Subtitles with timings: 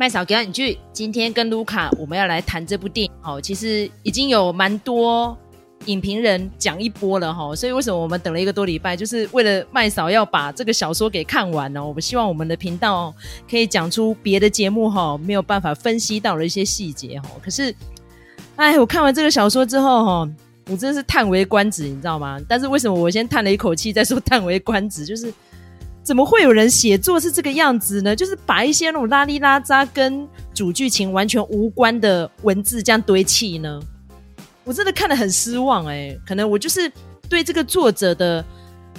[0.00, 3.38] 麦嫂给你去，今天跟卢卡我们要来谈这部电影哦。
[3.38, 5.36] 其实已经有蛮多
[5.84, 11.86] 影评人讲一波了哈，所以为什么我们等了一个多礼拜，就是为了麦嫂要把这个小说给看完呢？
[11.86, 13.14] 我们希望我们的频道
[13.46, 17.28] 可以讲出别的节目哈没有办法分析到的一些细节哈。
[17.44, 17.74] 可是，
[18.56, 20.30] 哎，我看完这个小说之后哈，
[20.70, 22.40] 我真的是叹为观止，你知道吗？
[22.48, 25.30] 但是为什么我先叹了一口气再说叹为观止，就是。
[26.02, 28.16] 怎么会有人写作是这个样子呢？
[28.16, 33.80] 就是把一些那种拉里拉扎跟主剧情完全无关的文字这样堆砌呢？
[34.64, 36.90] 我真的看得很失望哎、可能我就是
[37.28, 38.44] 对这个作者的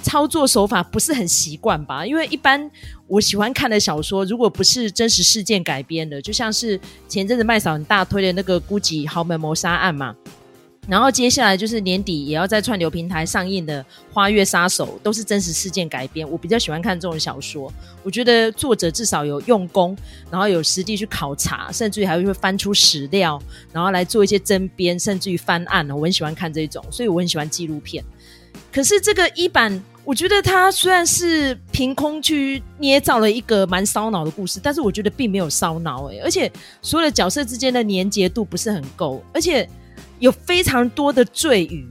[0.02, 2.04] 操作手法不是很习惯吧。
[2.06, 2.70] 因为一般
[3.06, 10.14] 我喜欢看的小说，如果不是真实事件改编的，就像是前阵子麦嫂很大推的那个《孤寂豪门谋杀案》嘛。
[10.88, 13.80] 然后接下来就是年底也要在串流平台上映的
[14.12, 16.28] 《花月杀手》，都是真实事件改编。
[16.28, 19.96] 我比较喜欢看这种小说，我觉得作者至少有用功，
[20.28, 23.40] 然后有实地去考察，甚至于还会翻出史料，
[23.72, 25.88] 然后来做一些争编，甚至于翻案。
[25.88, 28.04] 我很喜欢看这种，所以我很喜欢纪录片。
[28.72, 36.50] 可是这个一版，我觉得它虽然是凭空去捏造了一个蛮烧脑的故事，但是我觉得并没有烧脑诶，而且
[36.82, 39.68] 所有的角色之间的连结度不是很够，而且。
[40.18, 41.86] 有非常多的赘语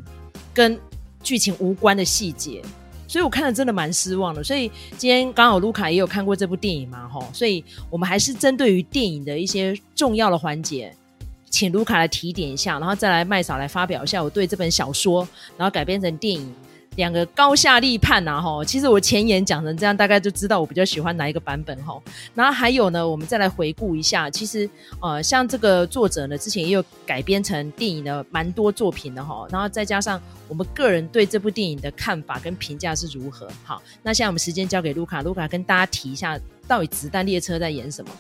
[0.54, 0.80] 跟
[1.22, 2.62] 剧情无关的细节，
[3.08, 4.44] 所以我看了真的蛮失望的。
[4.44, 10.96] 所以今天刚好卢卡也有看过这部电影嘛，吼，所以我们还是针对于电影的一些重要的环节，
[11.50, 15.28] 请卢卡来提点一下，然后再来麦嫂来发表一下我对这本小说，
[15.58, 16.54] 然后改编成电影。
[16.98, 18.64] 两个高下立判呐，哈！
[18.66, 21.98] 其实我前言讲成这样，大概就知道我比较喜欢哪一个版本，哈。
[22.36, 29.48] 然后还有呢，我们再来回顾一下，其实呃，像这个作者呢，之前也有改编成电影的蛮多作品的，哈。
[29.50, 33.48] 然后再加上我们个人对这部电影的看法跟评价是如何？
[33.64, 38.12] 好，那现在我们时间交给卢卡，卢卡跟大家提一下，到底《子弹列车》在演什么？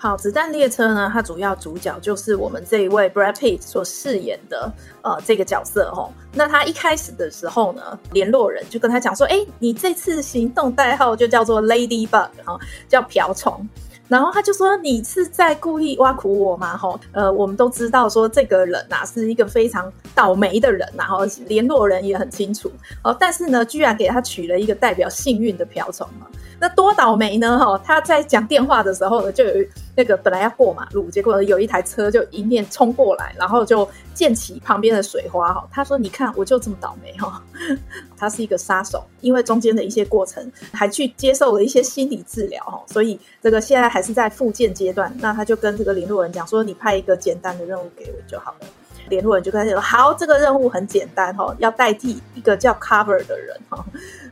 [0.00, 4.72] 好，子弹列车呢，它主要主角就是我们这一位 Brad Pitt 所饰演的
[5.02, 6.08] 呃这个角色哦。
[6.32, 12.56] 那他一开始的时候呢，联络人就跟他讲说，哎，你这次行动代号就叫做 Ladybug 哈，
[12.88, 13.68] 叫瓢虫。
[14.06, 16.76] 然后他就说，你是在故意挖苦我吗？
[16.76, 22.70] 吼，呃，我们都知道说这个人呐是一个非常倒霉的人，然后联络人也很清楚
[23.02, 26.26] 哦，但是呢，居然给他取了一个代表幸运的瓢虫嘛。
[26.60, 27.58] 那多倒霉呢？
[27.58, 29.64] 哈，他在讲电话的时候呢，就有
[29.94, 35.54] 那个本来要过马路，结果有一台车就迎面冲过来，然后就溅起旁边的水花。
[35.54, 37.40] 哈，他说：“你看，我就这么倒霉。”哈，
[38.16, 42.62] 他是一个杀手，因为中间的一些过程还去接受了一些心理治疗。
[42.64, 45.14] 哈，所以这个现在还是在复健阶段。
[45.20, 48.66] 那他就跟这个联络人讲说：“你派一个简单的任务给我就好了。”
[49.08, 51.34] 联络人就跟他说：“好，这个任务很简单。
[51.36, 53.56] 哈，要代替一个叫 Cover 的人。
[53.68, 53.84] 哈。”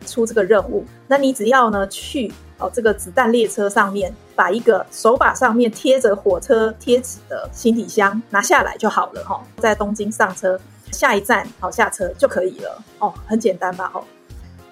[0.06, 10.56] 出这个任务，那你只要呢去哦这个子弹列车上面，把一个手把上面贴着火车贴纸的行李箱拿下来就好了哈、在东京上车，
[10.92, 13.90] 下一站好下车就可以了哦，很简单吧？
[13.94, 14.04] 哦，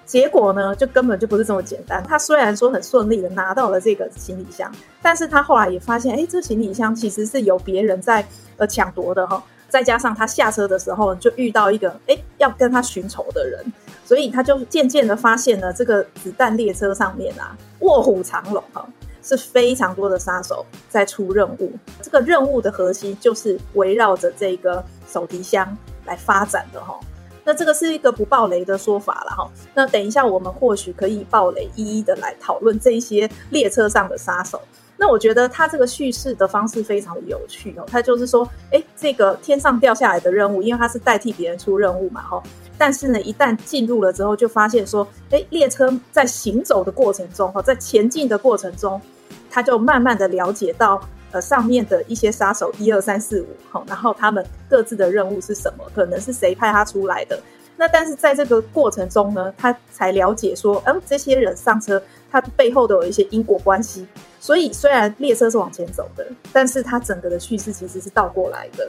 [0.05, 2.01] 结果呢就根本就不是这么简单。
[2.07, 4.71] 他虽然说很顺利的拿到了这个行李箱，
[5.01, 13.65] 但是他后来也发现，哎，这行李箱其实是有别人在呃抢夺的哈、再加上他下车的时候就遇到一个哎要跟他寻仇的人。
[14.03, 18.87] 所以他就渐渐的发现了，这个子弹列车上面啊，卧虎藏龙哈，
[19.23, 21.73] 是非常多的杀手在出任务。
[22.03, 26.99] 这个任务的核心就是围绕着这个手提箱来发展的哈。
[27.43, 29.49] 那这个是一个不爆雷的说法了哈。
[29.73, 34.61] 那等一下我们或许可以爆雷，一一的来讨论这些列车上的杀手。
[34.97, 37.85] 那我觉得他这个叙事的方式非常的有趣哦。
[37.87, 42.41] 他就是说，哎，这个天上掉下来的任务，因为他是代替别人出任务嘛哈。
[42.77, 49.01] 但是呢，一旦进入了之后，就发现说，诶，列车在行走的过程中，哈，在前进的过程中，
[49.49, 51.01] 他就慢慢的了解到，
[51.31, 57.39] 呃，上面的一些杀手一二三四五，哈，然后他们各自的任务是什么，可能是谁派他出来的。
[57.77, 62.01] 那但是在这个过程中呢，他才了解说，嗯，这些人上车，
[62.31, 64.05] 他背后都有一些因果关系。
[64.45, 68.87] 所以虽然列车是往前走的，但是它整个的叙事其实是倒过来的。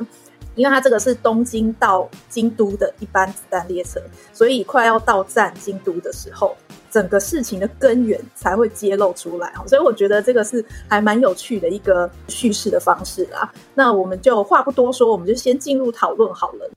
[0.55, 4.01] 因为它这个是东京到京都的一班子弹列车，
[4.35, 6.55] 所以快要到站京都的时候，
[6.91, 9.53] 整个事情的根源才会揭露出来。
[9.67, 13.51] 所以我觉得这个是还蛮有趣的一个叙事的方式啦。
[13.75, 16.71] 那我们就话不多说，我们就先进入讨论好了。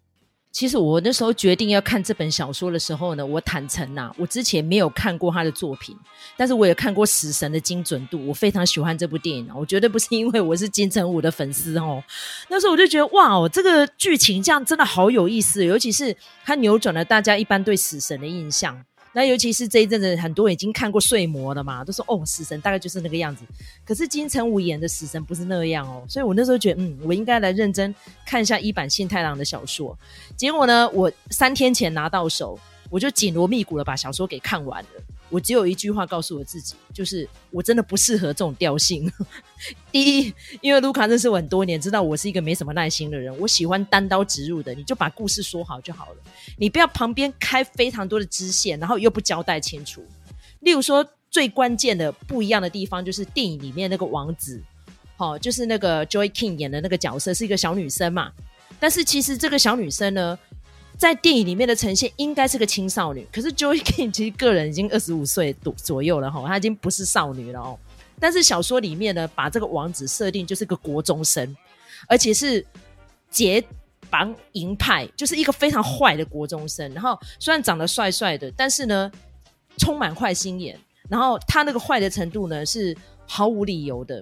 [0.51, 5.95] 其实我那时候决定要看这本小说的时候呢，我坦诚呐、我之前没有看过他的作品，
[6.35, 12.03] 但是我也看过《死神》的精准度，我非常喜欢这部电影，我绝对不是因为我是金城武的粉丝哦。
[12.49, 18.83] 那时候我就觉得哇哦，这个剧情这样真的好有意思，尤其是他扭转了大家一般对死神的印象。
[19.19, 23.43] 那尤其是这一阵子，很多人已经看过《睡魔》了嘛，都说哦，死神大概就是那个样子。
[23.85, 27.93] 可是金城武演的死神不是那样哦，所以我那时候觉得，嗯，我应该来认真
[28.25, 29.93] 看一下一版信太郎的小说。
[30.37, 32.57] 结果呢，我三天前拿到手，
[32.89, 34.89] 我就紧锣密鼓的把小说给看完了。
[35.29, 39.11] 我只有一句话告诉我自己，就是我真的不适合这种调性。
[39.91, 46.17] 第一，因为卢卡认识我很多年，知道我是一个没什么耐心的人，我喜欢单刀直入的，你就把故事说好就好了，
[46.57, 50.03] 你不要旁边开非常多的支线，然后又不交代清楚。
[50.61, 54.61] 例如说，最关键的不一样的地方就是电影里面那个王子，
[55.15, 58.31] 好、哦，就是那个 Joy King 演的那个角色是一个小女生嘛，
[58.79, 60.37] 但是其实这个小女生呢。
[60.99, 67.79] 在电影里面的呈现应该是个青少女，可是 Joey King 其实个人已经二十五岁左左右了哈，她已经不是少女了哦。
[68.19, 71.55] 但是小说里面呢，把这个王子设定就是个国中生，
[72.05, 72.63] 而且是
[73.31, 73.63] 结
[74.09, 76.93] 绑营派，就是一个非常坏的国中生。
[76.93, 79.09] 然后虽然长得帅帅的，但是呢，
[79.77, 80.77] 充满坏心眼。
[81.07, 82.93] 然后他那个坏的程度呢，是
[83.25, 84.21] 毫无理由的。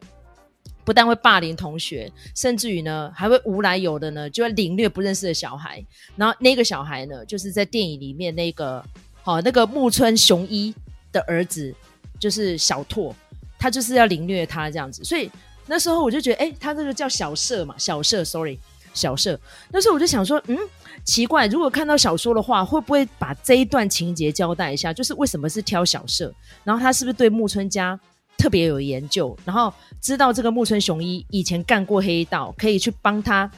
[0.88, 5.86] 不但会霸凌同学，甚至于呢，还会无来由的呢，就会凌虐不认识的小孩。
[6.16, 8.82] 然后那个小孩呢，就是在电影里面那个，
[9.22, 10.74] 好、那个木村雄一
[11.12, 11.76] 的儿子，
[12.18, 13.14] 就是小拓，
[13.60, 15.04] 他就是要凌虐他这样子。
[15.04, 15.30] 所以
[15.66, 18.58] 那时候我就觉得，哎，他这个叫小社嘛，小社，sorry，
[18.94, 19.38] 小社。
[19.70, 20.58] 那时候我就想说，嗯，
[21.04, 24.94] 奇怪，如果看到小说的话，会不会把这一段情节交代一下？
[24.94, 26.34] 就是为什么是挑小社？
[26.64, 28.00] 然后他是不是对木村家？
[28.38, 33.50] 特别有研究，然后知道这个木村雄一以前干过黑道，可以去帮他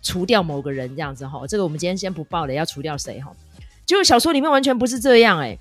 [0.00, 1.44] 除掉某个人这样子哈。
[1.46, 3.32] 这个我们今天先不报了，要除掉谁哈？
[3.84, 5.58] 结果小说里面完全不是这样哎。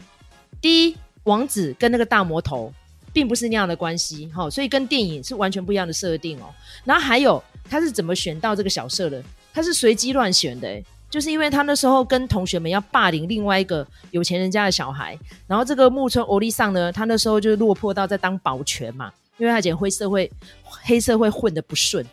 [0.62, 2.72] 第一，王子跟那个大魔头
[3.12, 6.54] 并不是那样的关系哈，所以跟电影是完全不一样的设定哦。
[6.84, 9.24] 然后还有他是怎么选到这个小舍的？
[9.54, 10.84] 他是随机乱选的哎。
[11.10, 15.18] 就是因为他那时候跟同学们要霸凌另外一个有钱人家的小孩，
[15.48, 20.30] 然后这个木村欧利桑呢，他那时候就落魄到在当保全嘛，因为他以前黑社会
[20.64, 22.06] 黑社会混的不顺，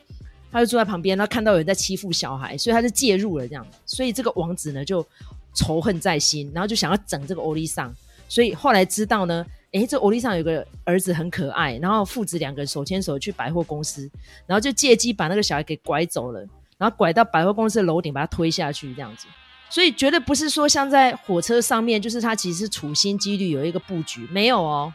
[0.52, 5.04] 他就坐在旁边，然后看到有人在欺负小孩，所以他就介入了这样，所以这个王子呢就
[5.52, 7.92] 仇恨在心，然后就想要整这个欧利桑，
[8.28, 14.08] 所以后来知道呢，诶，这欧利桑有个儿子很可爱，然后父子两个人手牵手去百货公司，
[14.46, 16.46] 然后就借机把那个小孩给拐走了。
[16.78, 19.26] 然后拐到百货公司的楼顶，把他推下去，这样子。
[19.70, 24.92] 所以绝对不是说像在火车上面，就是他其实是处心积虑有一个布局，没有哦。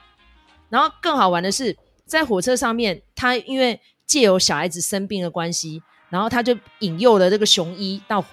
[0.69, 8.23] 然后更好玩的是，在火车上面，他因为借由小孩子生病的关系，然后他就引诱了这个雄一到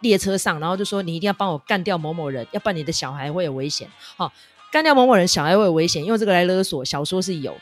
[0.00, 4.32] 列车上，然后就说：“你一定要帮我干掉某某人，要不然你的小孩会有危险。”好，
[4.72, 6.84] 干掉某某人，小孩会有危险，用这个来勒索。
[6.84, 7.56] 小说是有，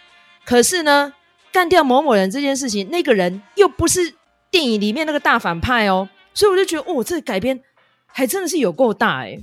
[0.45, 1.13] 可是呢，
[1.53, 4.15] 干掉某某人这件事情，那个人又不是。
[4.51, 7.59] 电影里面那个大反派哦，所以我就觉得哦，这个改编
[8.07, 9.39] 还真的是有够大哎。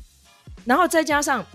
[0.65, 1.45] 然后再加上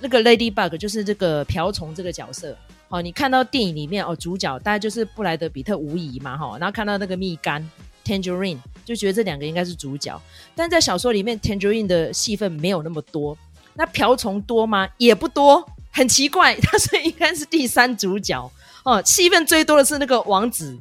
[0.00, 2.56] 那个 Ladybug，就是这个瓢虫这个角色，
[2.88, 7.62] 哦，你看到电影里面哦，主角大概就是布莱德彼特无疑嘛，哈，然后看到那个蜜柑
[8.06, 10.18] Tangerine，就觉得这两个应该是主角。
[10.54, 13.36] 但在小说里面，Tangerine 的戏份没有那么多，
[13.74, 14.88] 那瓢虫多吗？
[14.96, 18.50] 也不多，很奇怪， 他是应该是第三主角
[18.84, 20.78] 哦，戏份最多的是那个王子。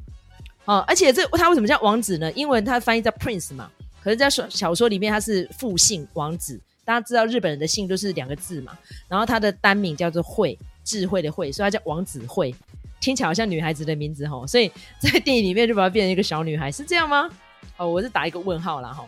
[0.66, 2.32] 哦，而且这他为什么叫王子呢？
[2.34, 3.70] 英文他翻译叫 Prince 嘛，
[4.02, 6.60] 可是，在小小说里面他是复姓王子。
[6.86, 8.78] 大家知道日本人的姓都是两个字嘛，
[9.08, 12.54] 然后他的单名叫做惠，智慧的慧，所以他叫王子惠，
[13.00, 17.30] 听起来好像女孩子的名字哈，所以在电影里面就把它变成一个小女孩，是这样吗？
[17.78, 19.06] 哦，我是打一个问号啦哈。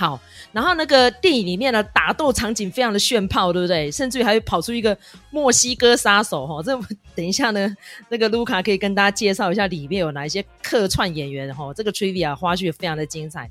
[0.00, 0.18] 好，
[0.50, 3.90] 然后那个电影里面的打斗场景非常的炫炮，对不对？
[3.90, 4.96] 甚至于还会跑出一个
[5.28, 6.74] 墨西哥杀手，哈，这
[7.14, 7.76] 等一下呢，
[8.08, 13.50] 那个卢卡可以跟大家介绍一下里面有哪一些客串演员，哈，这个 trivia 花絮非常的精彩。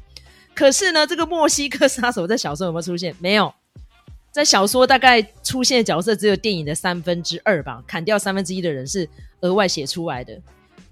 [0.56, 3.15] 可是呢，这个墨西哥杀手在小说有没有出现？
[3.20, 3.53] 没有，
[4.32, 9.08] 在小说大概出现的角色只有电影的三分之二吧，砍掉三分之一的人是
[9.41, 10.36] 额外写出来的。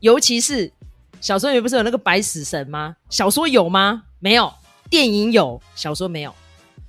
[0.02, 0.72] 尤其是
[1.20, 2.96] 小说里面不是有那个白死神吗？
[3.10, 4.04] 小说有吗？
[4.20, 4.54] 没有。
[4.90, 6.34] 电影有，小说没有，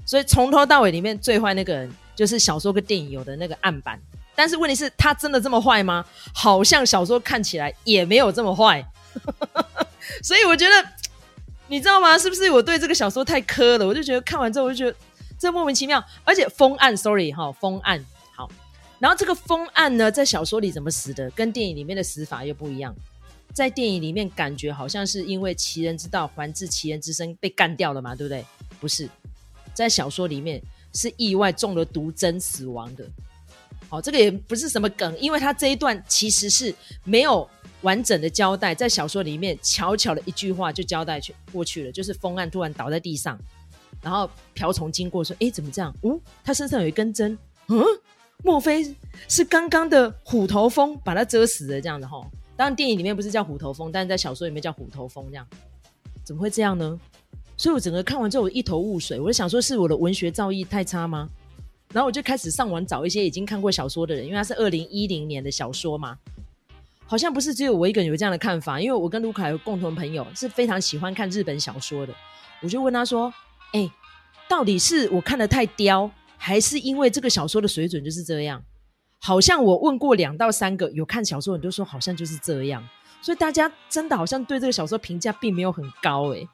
[0.04, 4.00] 所以从头到尾里面最坏那个人就是小说跟电影有的那个案板。
[4.34, 6.04] 但是问题是，他真的这么坏吗？
[6.32, 8.84] 好像小说看起来也没有这么坏。
[10.22, 10.88] 所以我觉得，
[11.66, 12.16] 你知道吗？
[12.16, 13.84] 是不是我对这个小说太磕了？
[13.84, 14.96] 我就觉得看完之后，我就觉得
[15.36, 16.00] 这莫名其妙。
[16.22, 18.04] 而且封案，sorry 哈，封案
[18.36, 18.48] 好。
[19.00, 22.94] 然后这个封案呢，在小说里怎么死的，跟电影里面的死法又不一样。
[23.52, 28.44] 在电影里面，感觉好像是因为其人之道还治其人之身被干掉了嘛，对不对？
[28.80, 29.08] 不是，
[29.74, 30.62] 在小说里面
[30.94, 33.04] 是意外中了毒针死亡的。
[33.88, 36.74] 好，这个也不是什么梗，因为他这一段其实是
[37.04, 37.48] 没有
[37.80, 43.38] 完整的交代，在小说里面悄悄的一句话就交代去过去了，就是封案突然倒在地上，
[44.02, 45.92] 然后瓢虫经过说：“哎，怎么这样？
[46.02, 47.36] 嗯，他身上有一根针。
[47.68, 47.82] 嗯，
[48.44, 48.94] 莫非
[49.26, 52.20] 是刚刚的虎头蜂把他蛰死了这样子哈？
[52.58, 55.46] 当然电影里面不是叫虎头蜂，但是在小说里面叫虎头蜂这样，
[56.24, 56.98] 怎么会这样呢？
[57.56, 61.28] 所以我整个看完之后我一头雾水，我就想说是我的文学造诣太差吗？
[61.92, 66.18] 然后我就开始上网找一些已经看过小说的人，因为它是二零一零年的小说嘛，
[67.06, 72.12] 好像不是只有我一个人有这样的看法，因为我跟卢卡有共同朋友是非常喜欢看日本小说的，
[72.60, 73.32] 我就问他说
[73.72, 73.88] ：“哎、
[74.48, 78.60] 到底是我看得太刁，还是因为这个小说的水准就是这样？”
[79.20, 82.86] 好像我问过两到三个有看小说的人都说好像就是这样，
[83.20, 86.46] 所以大家真的好像对这个小说评价并没有很高哎、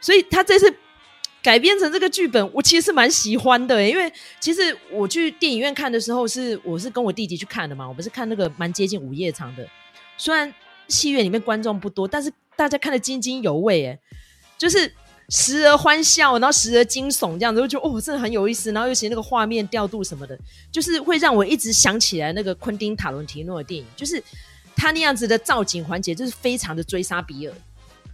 [0.00, 0.74] 所以他这次。
[1.42, 9.68] 改编成这个剧本，我其实是蛮喜欢的，因为其实我去电影院看的时候是我是跟我弟弟去看的嘛，我们是看那个蛮接近午夜场的，
[10.16, 10.50] 虽然
[10.88, 13.98] 戏院里面观众不多，但是大家看得津津有味，哎，
[14.56, 14.90] 就是
[15.28, 20.38] 时而欢笑，然后时而惊悚，这样子我就觉得哦，真的很有意思，然后尤其那个画面调度什么的，
[20.70, 24.22] 就是会让我一直想起来那个昆汀塔伦提诺的电影，就是
[24.76, 27.54] 他那样子的造景环节，就是非常的追杀比尔。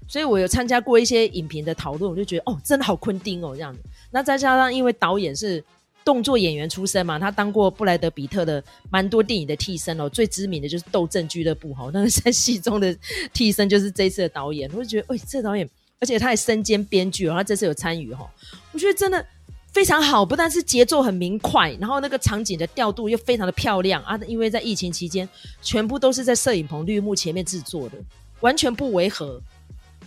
[0.08, 3.80] 所以我有参加过一些影评的讨论，我就觉得哦，真的好昆汀哦这样子。
[4.10, 5.62] 那再加上因为导演是
[6.04, 12.96] 动作演员出身嘛，他当过布莱德彼特的蛮多电影的替身哦，最知名的就是《斗阵俱乐部》哈，那个在戏中的
[13.32, 14.68] 替身就是这一次的导演。
[14.74, 15.68] 我就觉得，哎，这导演，
[16.00, 18.28] 而且他还身兼编剧哦，他这次有参与哈，
[18.72, 19.24] 我觉得真的
[19.72, 20.24] 非常好。
[20.24, 25.28] 不但是节奏很明快，然后那个场景的调度又非常的漂亮啊，因为在疫情期间，
[25.62, 27.98] 全部都是在摄影棚绿幕前面制作的，
[28.40, 29.40] 完全不违和。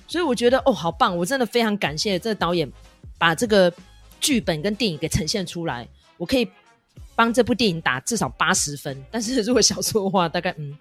[0.07, 1.15] 所以我觉得哦，好棒！
[1.15, 2.69] 我真的非常感谢这个导演
[3.17, 3.71] 把这个
[4.19, 5.87] 剧本跟电影给呈现出来。
[6.17, 6.47] 我可以
[7.15, 10.75] 帮这部电影打至少八十分，但是如果小说的话，大概嗯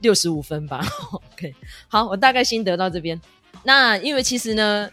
[0.00, 0.80] 六十五分吧。
[1.32, 1.54] OK，
[1.88, 3.20] 好，我大概心得到这边。
[3.62, 4.90] 那因为其实呢，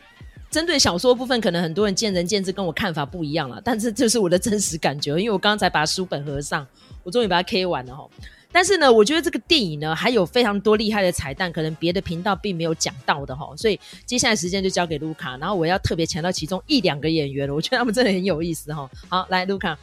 [0.50, 3.62] 针对小说部分，可能很多人见仁见智，跟我看法不一样了。
[3.64, 6.66] 但是这是我的真实感觉，因为我刚才把书本合上，
[7.04, 8.08] 我终于把它 K 完了哈。
[8.50, 18.90] 但是呢，我觉得这个电影呢还有非常多厉害的彩蛋，可能别的频道并没有讲到的哈，所以接下来时间就交给卢卡，然后我要特别强调其中一两个演员了，我觉得他们真的很有意思哈。
[19.10, 19.78] 好，来卢卡，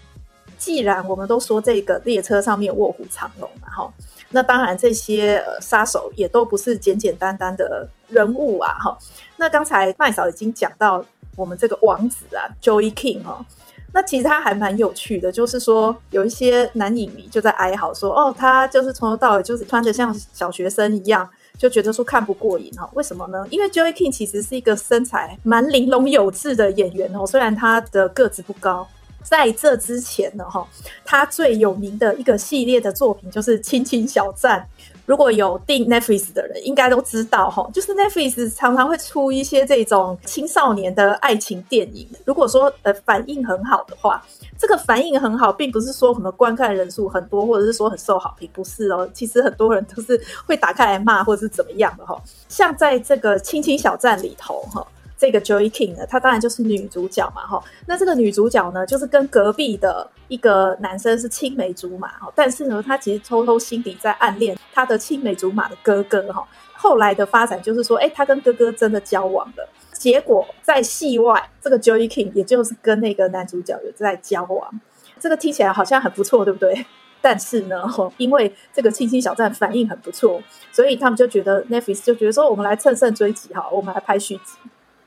[0.59, 3.95] 既然我们都说这个列车上面卧虎藏龙嘛哈，
[4.35, 8.99] 那当然这些呃杀手也都不是简简单单的人物啊哈。
[9.37, 11.03] 那刚才麦嫂已经讲到
[11.37, 13.47] 我们这个王子啊，Joey King 哈。
[13.93, 22.91] 那其实他还蛮有趣的，就是说有一些男影迷就在哀嚎说，哦，他就是从头到尾就是穿着像小学生一样，就觉得说看不过瘾哈。
[22.95, 23.47] 为什么呢？
[23.51, 28.89] 因为 Joey King 其实是一个身材蛮玲珑有致的演员哦，虽然他的个子不高。
[29.25, 30.65] 在这之前呢，哈，
[31.05, 34.61] 他最有名的一个系列的作品就是《亲亲小站》。
[35.07, 42.09] 如果有订 Netflix 的人，应该都知道哈，就是 Netflix 常常会出一些这种青少年的爱情电影。
[42.25, 44.25] 如果说呃反应很好的话，
[44.59, 49.07] 这个反应很好，并不是说什么观看人数很多，或者是说很受好评，不是哦。
[49.13, 52.19] 其实很多人都是会打开来骂，或者是怎么样的哈。
[52.49, 54.87] 像在这个《亲亲小站》里头哈。
[55.17, 57.63] 这个 Joey King 呢，她当然就是女主角嘛，哈。
[57.87, 62.33] 那这个女主角呢，就是跟隔壁的一个男生是青梅竹马，哈。
[62.35, 66.47] 但是呢，她其实偷偷心底在暗恋她的青梅竹马的哥哥，哈。
[66.73, 69.69] 后来的发展就是说，哎，她跟哥哥真的交往了。
[69.93, 74.81] 结果在戏外，这个 Joey King 也就是跟那个男主角有在交往。
[75.19, 76.85] 这个听起来好像很不错，对不对？
[77.23, 77.83] 但是呢，
[78.19, 84.59] 因为这个《青青小站》反应很不错，所以他们就觉得 Netflix 就觉得说，我们来乘胜追击，哈，我们来拍续集。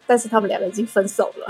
[0.08, 1.48] 但是他们两个已经分手了，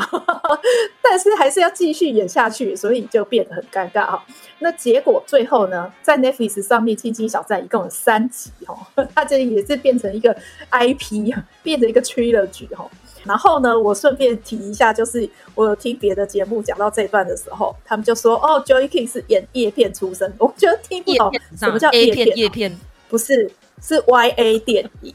[1.02, 4.26] 但是还是要继续演下去，所以就变得很尴尬哈。
[4.60, 8.76] 那结果最后呢，在 Netflix 上面，《亲亲小站》一共有三集哈，
[9.14, 10.36] 它这也是变成一个
[10.72, 12.90] IP，变成一个 trilogy 哈。
[13.24, 22.76] 然后呢，我顺便提一下，就是我有听别的节目讲到这一段的时候，他们就说哦，Joey King 是演叶片出身，我觉得听不懂什么叫叶片，叶片
[23.10, 25.14] 不是是 YA 电影。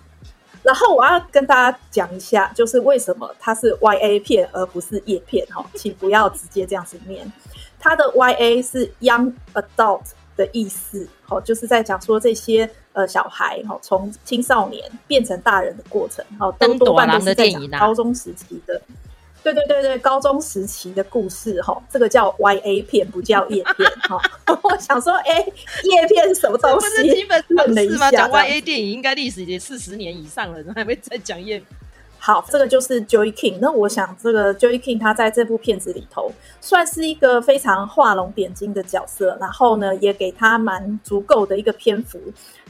[0.63, 7.31] 然后我要跟大家讲一下，就是为什么它是 YA 片而不是叶片哈，请不要直接这样子念。
[7.79, 10.03] 它的 YA 是 Young Adult
[10.37, 18.81] 的意思，好，就是在讲说这些呃小孩哈，从青少年变成大人的过程，哈，多半都是在讲高中时期的。
[19.43, 24.21] 对对对对，高中时期的故事哈，这个叫 YA 片，不叫叶片哈。
[24.63, 25.45] 我想说，哎，
[25.85, 26.87] 叶片什么东西？
[26.89, 28.11] 不是基本常识吗？
[28.11, 31.67] 讲 YA 电影应该历史已经四十年以上了，还会再讲叶片。
[32.25, 33.59] 好，这个就是 Joey King。
[33.61, 42.21] 那我想，这个 Joey King 他在这部片子里头算是一个非常画龙点睛的角色，然后呢，也给他蛮足够的一个篇幅。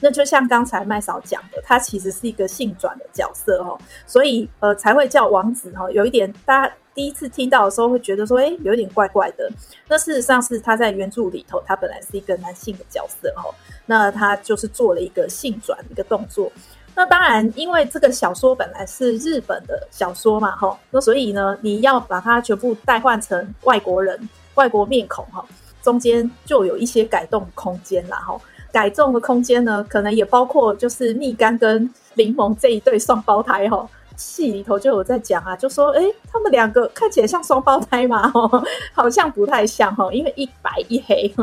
[0.01, 5.91] 那就像刚才麦嫂讲的，他其实是一个性转的角色哦，所以呃才会叫王子哈。
[5.91, 9.51] 有一点大家第一次听到的时候会觉得说，哎，有点怪怪的。
[9.87, 13.53] 那事实上是他在原著里头，他本来是一个男性的角色哦。
[13.85, 16.51] 那他就是做了一个性转的一个动作。
[16.95, 25.45] 那当然，因为这个小说本来是日本的小说嘛，哈，那所以呢，你要把它全部代换成外国人、外国面孔，哈，
[25.83, 28.39] 中间就有一些改动空间啦，哈。
[28.71, 33.89] 改动的空间呢，可能也包括就是蜜柑跟柠檬这一对双胞胎，哈。
[34.15, 41.35] 戏里头就有在讲啊，就说，诶，他们两个看起来像双胞胎嘛，哈，好像不太像，哈，因为一白一黑。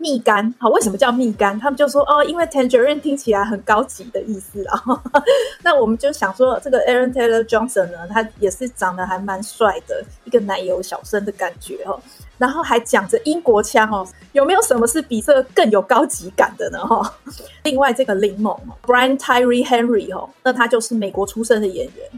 [0.00, 1.60] 蜜柑，好，为什么叫蜜柑？
[1.60, 4.82] 他们就说哦，因为 tangerine 听起来很高级的意思啊。
[5.62, 12.00] 那我们就想说，这个 Aaron Taylor Johnson 呢，他也是长得还蛮帅的，一个奶油小生的感觉哦。
[12.38, 16.78] 然后还讲着英国腔哦，有没有什么是比这个更有高级感的呢？
[16.78, 17.14] 哈。
[17.64, 22.10] 另外这个柠檬 Brian Tyree Henry 哦，那他就是美国出生的演员。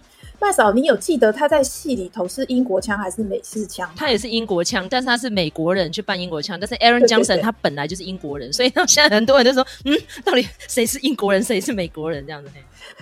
[0.42, 3.88] 麦嫂，你有记得他在戏里头是英国腔还是美式腔？
[3.94, 6.58] 他也是英国腔，但是他是美国人去扮英国腔。
[6.58, 12.50] 但是 Aaron Johnson 他本来就是英国人，所以现在很多人就说，嗯，到底谁是英国人，谁是美国人这样子？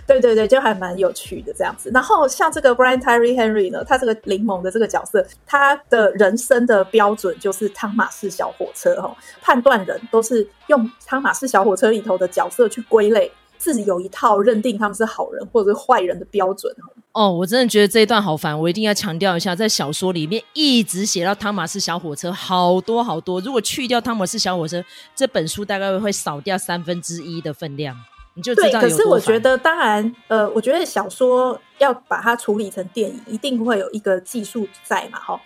[0.06, 1.90] 对对对，就还蛮有趣的这样子。
[1.94, 13.32] 然后像这个 Brian Tyree Henry 呢，他这个柠檬的这个角色，他的人生的标准就是汤马士小火车哈，判断人都是用汤马士小火车里头的角色去归类。
[13.60, 16.74] 自己有一套认定他们是好人或者是坏人的标准
[17.12, 24.82] 哦，我真的觉得这一段好烦，我一定要强调一下，在小说里面一直写到汤马斯小火车好多好多，如果去掉汤马斯小火车，
[25.14, 27.94] 这本书大概会少掉三分之一的分量，
[28.34, 28.80] 你就知道。
[28.80, 35.40] 对，可是我觉得，当然，呃，我觉得小说要把它处理成电影，一定会有一个技术在嘛，哈。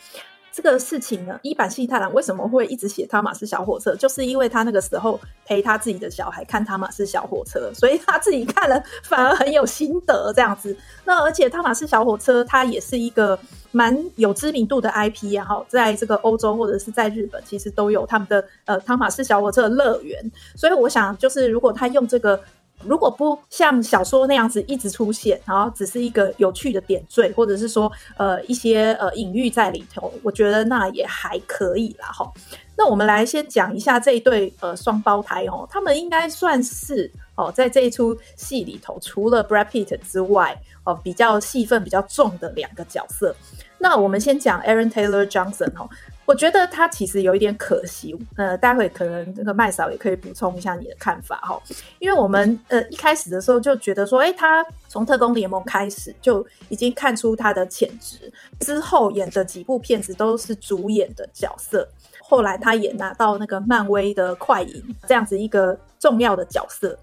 [0.55, 3.93] 这个事情呢，伊坂幸太郎为什么会一直写汤马斯小火车？
[3.97, 10.77] 就是因为他那个时候陪他自己的小孩看汤马斯小火车，所以他自己看了反而很有心得这样子。
[11.05, 13.37] 那而且汤马斯小火车它也是一个
[13.73, 20.31] 蛮有知名度的 IP 啊，哈，在这个欧洲或者是在日本，其实都有他们的呃汤马斯小火车的乐园。
[20.55, 22.41] 所以我想，就是如果他用这个。
[22.83, 32.31] 如果不像小说那样子一直出现，然后只是一个有趣的点缀，或者是说呃一些呃隐喻在里头，我觉得那也还可以啦齁。
[32.77, 43.35] 那我们来先讲一下这一对呃双胞胎哦，他们应该算是哦在这一出戏里头，除了 Brad Pitt 之外哦比较戏份比较重的两个角色。
[43.79, 45.89] 那我们先讲 Aaron Taylor Johnson 哦。
[46.27, 51.61] 我觉得他其实有一点可惜，呃，待会可能那个麦嫂也可以补充一下你的看法哈，
[51.99, 61.87] 因为我们呃一开始的时候就觉得说，诶，他从特工联盟开始就已经看出他的潜质，之后演的几部片子都是主演的角色，
[62.23, 66.99] 后来他也拿到那个漫威的快银这样子一个重要的角色。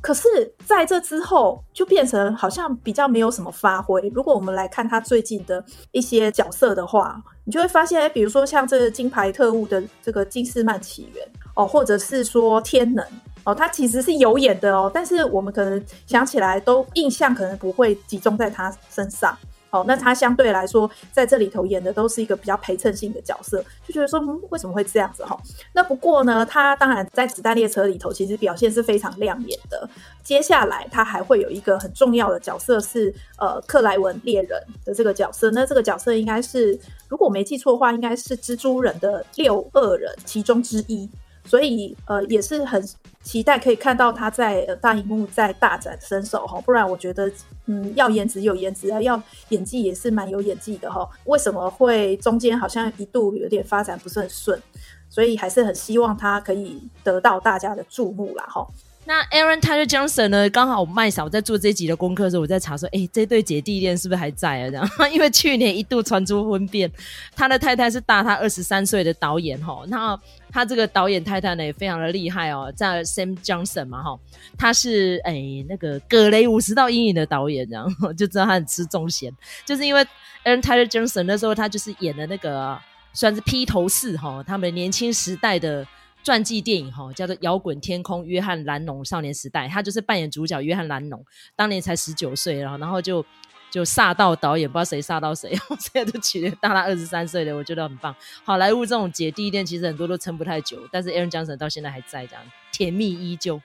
[0.00, 0.28] 可是
[0.66, 4.00] 在这之后，就变成好像比较没有什么发挥。
[4.14, 13.04] 如果我们来看他最近的一些角色的话，你就会发现，比如说像这个金牌特务的这个金斯曼起源哦，或者是说天能
[13.44, 19.36] 哦，他其实是有演的哦，但是我们可能想起来都印象可能不会集中在他身上。
[19.74, 25.36] 哦，那他相对来说在这里头演的都是一个比较陪衬性的角色，就觉得说，嗯，为什么会这样子哈？
[25.72, 29.88] 那不过呢，他当然在子弹列车里头其实表现是非常亮眼的。
[30.22, 41.10] 接下来他还会有一个很重要的角色是呃克莱文猎人的这个角色，那这个角色应该是如果我没记错的话，应该是蜘蛛人的六恶人其中之一。
[41.44, 42.82] 所以，呃，也是很
[43.22, 47.30] 期待可以看到他在大荧幕再大展身手哈，不然我觉得，
[47.66, 51.08] 嗯，要颜值有颜值啊，要演技也是蛮有演技的哈。
[51.24, 54.60] 为什么会中间好像一度有点发展不是很顺？
[55.10, 58.66] 所以还是很希望他可以得到大家的注目啦哈。
[59.06, 60.48] 那 Aaron Taylor Johnson 呢？
[60.48, 64.70] 刚好麦嫂在做这集的功课的时候，我在查说，哎，这对姐弟恋是不是还在啊？
[64.70, 66.90] 这样， 因为去年一度传出婚变，
[67.36, 69.84] 他的太太是大他二十三岁的导演哈。
[69.88, 70.18] 那
[70.50, 74.18] 他这个导演太太呢也非常的厉害哦，在 Sam Johnson 嘛哈，
[74.56, 75.34] 他是哎
[75.68, 77.86] 那个葛雷五十道阴影的导演，这样
[78.16, 79.30] 就知道他很吃重咸，
[79.66, 80.02] 就是因为
[80.44, 82.78] Aaron Taylor Johnson 那时候他就是演的那个
[83.12, 85.86] 算是披头士哈，他们年轻时代的。
[86.24, 91.22] 传记电影哈，叫做《摇滚天空：约翰·兰农少年时代》，他就是扮演主角约翰·兰农，
[91.54, 93.22] 当年才十九岁，然后然后就
[93.70, 98.16] 就煞到导演，不知道谁煞到谁， 现在都娶了大他二十三岁的，我觉得很棒。
[98.42, 103.60] 好莱坞这种姐弟恋其实很多都撑不太久，但是 Aaron Johnson 到现在还在这样，甜蜜依旧，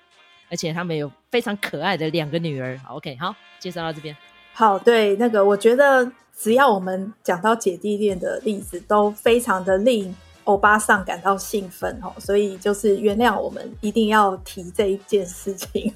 [0.52, 2.78] 而且他们有非常可爱的两个女儿。
[2.80, 4.13] 好，OK，好，介绍到这边。
[4.52, 10.13] 好，对，那个我觉得只要我们讲到姐弟恋的例子，都非常的令。
[10.50, 15.94] 欧巴桑感到兴奋哦，所以就是原谅我们一定要提这一件事情。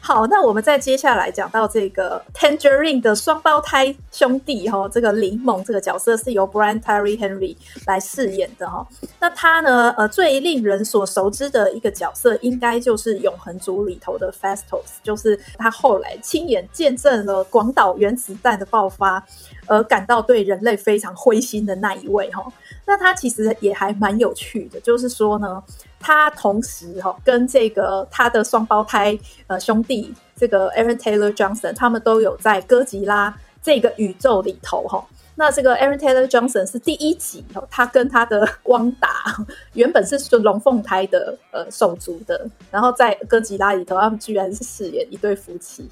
[0.00, 8.84] 好，那我们再接下来讲到这个 Tangerine 的双胞胎兄弟哈，这个柠檬这个角色是由 Brian Tyree Henry 来饰演的哈。
[9.20, 19.24] 那他呢，呃，最令人所熟知的一个角色，应该就是《永恒族》里头的 Festos，就是他后来亲眼见证了广岛原子弹的爆发。
[19.70, 22.44] 而感到对人类非常灰心的那一位哈，
[22.86, 25.62] 那他其实也还蛮有趣的，就是说呢，
[26.00, 35.06] 他同时哈跟这个他的双胞胎呃兄弟这个 Aaron Taylor Johnson，他们都有在哥吉拉这个宇宙里头哈。
[35.40, 39.08] 那这个 Aaron Taylor Johnson 是第一集哦，他跟他的 汪达
[39.72, 45.88] 原本是就龙凤胎的呃手足的，然后在哥吉拉里头，他们居然是饰演一对夫妻，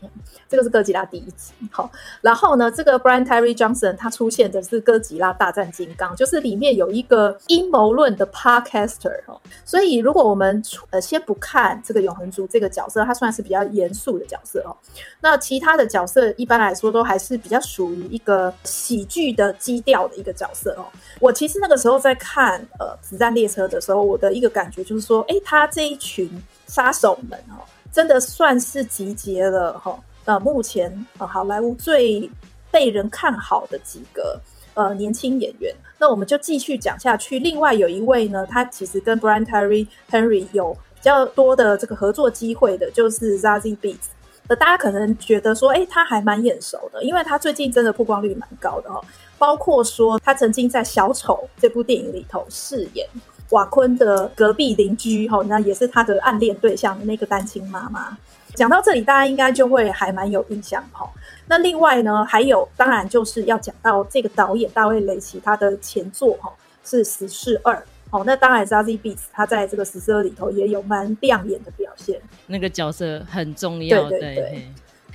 [0.50, 1.54] 这个是哥吉拉第一集。
[1.70, 9.40] 好，然后呢，这个 Brian Tyree Johnson 他出现的是哥吉拉大战金刚，就是里面有一个阴谋论的 Podcaster 哦。
[9.64, 14.76] 所以如果我们呃先不看这个永恒族这个角色，他算是比较严肃的角色哦。
[15.22, 20.84] 那其他的角色一般来说都还是比较属于一个喜剧的基调的一个角色哦，
[21.20, 26.28] 我其实那个时候在看呃《子弹列车》的时候，我的一个感觉就是说，诶，他这一群
[26.66, 32.28] 杀手们哦，真的算是集结了哈呃目前呃好莱坞最
[32.72, 34.40] 被人看好的几个
[34.74, 35.72] 呃年轻演员。
[36.00, 37.38] 那我们就继续讲下去。
[37.38, 44.10] 另外有一位呢，他其实跟 Brian Terry Henry 有比较多的这个合作机会的，就是 Zazie Beats。
[44.48, 49.04] 那大家可能觉得说，诶，他还蛮眼熟的，因为他最近真的曝光率蛮高的哦。
[49.38, 53.06] 包括说，他曾经在《小丑》这部电影里头饰演
[53.50, 58.18] 瓦昆的隔壁邻居，哈，那也是他的暗恋对象的那个单亲妈妈。
[58.54, 61.08] 讲到这里，大家应该就会还蛮有印象，哈。
[61.46, 66.52] 那另外呢，还有当然就是要讲到这个导演大卫·雷奇，他的前作哈
[66.84, 67.74] 是《十四二》，
[68.10, 74.68] 哦，那当然 Zazie Beetz 他在这个《十四二》里头也有蛮亮眼的表现，那个角色很重要，对对对。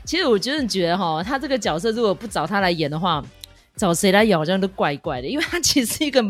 [0.06, 3.24] 其实我真的觉得哈，他这个角色如果不找他来演的话。
[3.76, 6.24] 找谁来演好像都怪怪的，因为她其实是一个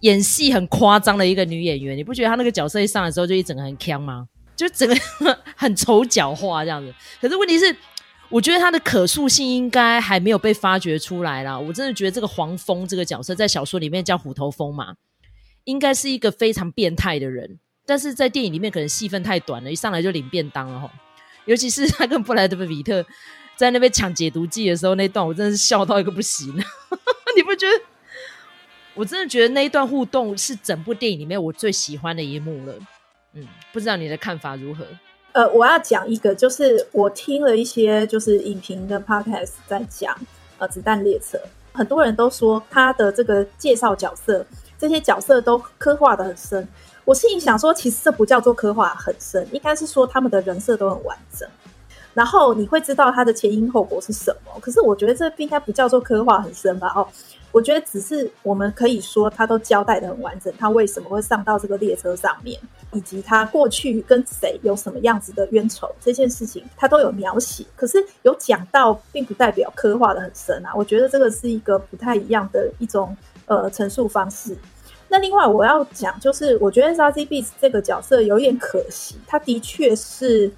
[0.00, 4.28] 演戏很夸张的一个女演员，你不觉得她那个角色一上来的时候就一整个很锵吗？
[4.54, 4.94] 就整个
[5.56, 6.94] 很丑角化这样子。
[7.20, 7.74] 可是问题是，
[8.28, 11.58] 我觉得她的可塑性应该还没有被发掘出来啦。
[11.58, 14.94] 我真的觉得这个黄蜂这个角色在小说里面叫虎头蜂嘛，
[15.64, 20.88] 应该是一个非常变态的人，但是在电影里面可能戏份太短了，一上来就领便当了齁。
[21.46, 23.04] 尤其是他跟布莱德比特。
[23.56, 26.54] 在那边抢解毒剂的时候，那段我真的是笑到一个不行。
[27.36, 27.84] 你不觉得？
[28.94, 32.74] 我真的觉得那一段互动是整部电影里面我最喜欢的一幕了。
[33.32, 34.84] 嗯，不知道你的看法如何？
[35.32, 40.16] 呃，我要讲一个，就是我听了一些就是影评的 podcast 在讲
[40.58, 41.36] 呃《子弹列车》，
[41.72, 44.46] 很多人都说他的这个介绍角色，
[44.78, 46.68] 这些角色都刻画得很深。
[47.04, 51.48] 我心里想说，其实这不叫做刻画很深，应该是说他们的人设都很完整。
[52.14, 56.92] 然后你会知道他的前因后果是什么，可是我觉得这应该不叫做刻画很深吧？
[56.94, 57.06] 哦，
[57.50, 62.56] 我觉得只是我们可以说他都交代得很完整，他为什么会上到这个列车上面，
[62.92, 67.64] 以及他过去跟谁有什么样子的冤仇，这件事情他都有描写。
[67.74, 70.72] 可是有讲到，并不代表刻画得很深啊。
[70.74, 74.56] 我觉得这个是一个不太一样的一种呃陈述方式。
[75.08, 80.52] 那另外我要讲，就是我觉得 Zazie Beetz 这个角色有点可惜，他的确是。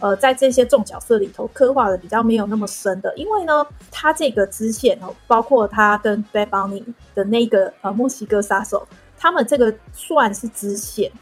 [0.00, 6.82] 呃，在这些重角色里头，刻画的比较没有那么深的，因为呢，他这个支线哦，包括他跟 Bad Bunny
[7.14, 11.12] 的那个呃墨西哥杀手，他们这个算是支线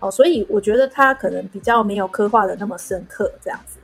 [0.00, 3.78] 哦，所以我觉得他可能比较没有刻画的那么深刻这样子。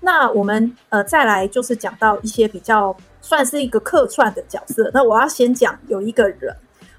[0.00, 6.56] 那我们呃再来就是讲到一些比较算是一个客串的角色，那我要先讲有一个人。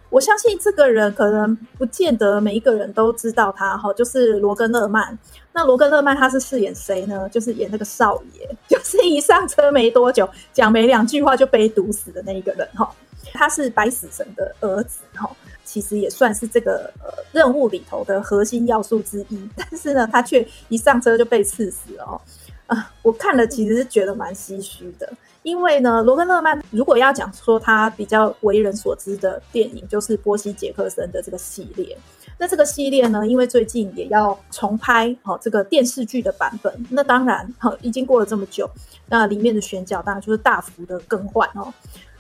[0.10, 5.18] 我相信这个人可能不见得每一个人都知道他哈，就是罗根·勒曼。
[5.54, 7.28] 那罗根·勒曼他是饰演谁呢？
[7.30, 12.90] 就是演那个少爷， 就是一上车没多久，讲没两句话就被毒死的那一个人哈。
[13.34, 15.30] 他是白死神的儿子哈，
[15.66, 19.50] 其实也算是这个呃任务里头的核心要素之一。
[19.58, 22.22] 但是呢，他却一上车就被刺死了哦。
[22.68, 25.12] 啊，我看了其实是觉得蛮唏嘘的。
[25.48, 31.98] 因为呢，罗根·勒曼如果要讲说他比较为人所知的电影，就是波西·杰克森的这个系列。
[32.38, 36.86] 那这个系列呢，因为最近也要重拍哦，这个电视剧的版本。
[36.90, 38.70] 那当然，哈，已经过了这么久，
[39.08, 41.74] 那里面的选角当然就是大幅的更换哦。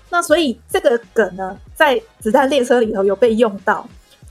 [0.09, 3.85] 那所以这个梗呢，在《子弹列车》里头有被用到。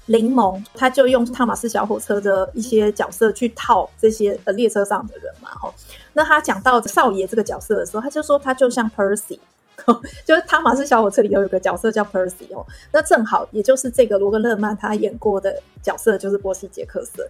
[0.07, 5.73] 柠檬，他就用汤马斯小火车的一些角色去套这些呃列车上的人嘛，吼。
[6.12, 9.38] 那他讲到少爷这个角色的时候，他就说他就像 Percy，
[10.25, 17.27] 就是汤玛斯小火车里头有个角色叫 Percy 哦，那正好也就是这个罗格勒曼他演过的角色就是波西·杰克森。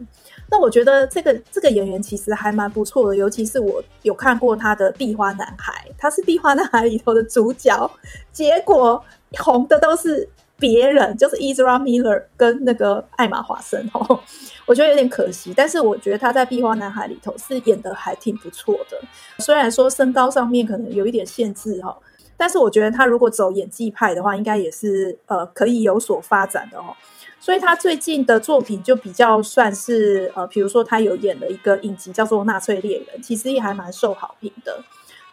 [0.49, 7.91] 那我觉得这个这个演员其实还蛮不错的，尤其是我有看过他的《壁花男孩》，他是《壁花男孩》里头的主角，
[8.33, 9.03] 结果
[9.39, 14.21] 红的都是别人，就是 Ezra Miller 跟那个艾玛华森哦，
[14.67, 15.53] 我觉得有点可惜。
[15.57, 18.99] 但是我觉得他在《壁花男孩》里头是演得还挺不错的，
[19.39, 21.97] 虽然说身高上面可能有一点限制哈。
[22.39, 26.95] 但是我觉得他如果走演技派的话，应该也是呃可以有所发展的哦。
[27.41, 34.83] 所以他最近的作品就比较算是呃，比如说他有演了一个影集叫做《纳粹猎人》，其实也还蛮受好评的。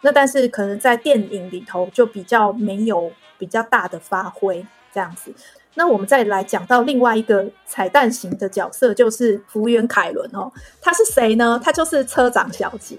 [0.02, 5.34] 那但是可能在电影里头就比较没有比较大的发挥这样子。
[5.76, 10.48] 那我们再来讲到另外一个彩蛋型的角色，就是服务员凯伦哦。
[10.80, 11.60] 他是谁呢？
[11.62, 12.96] 他就是车长小姐。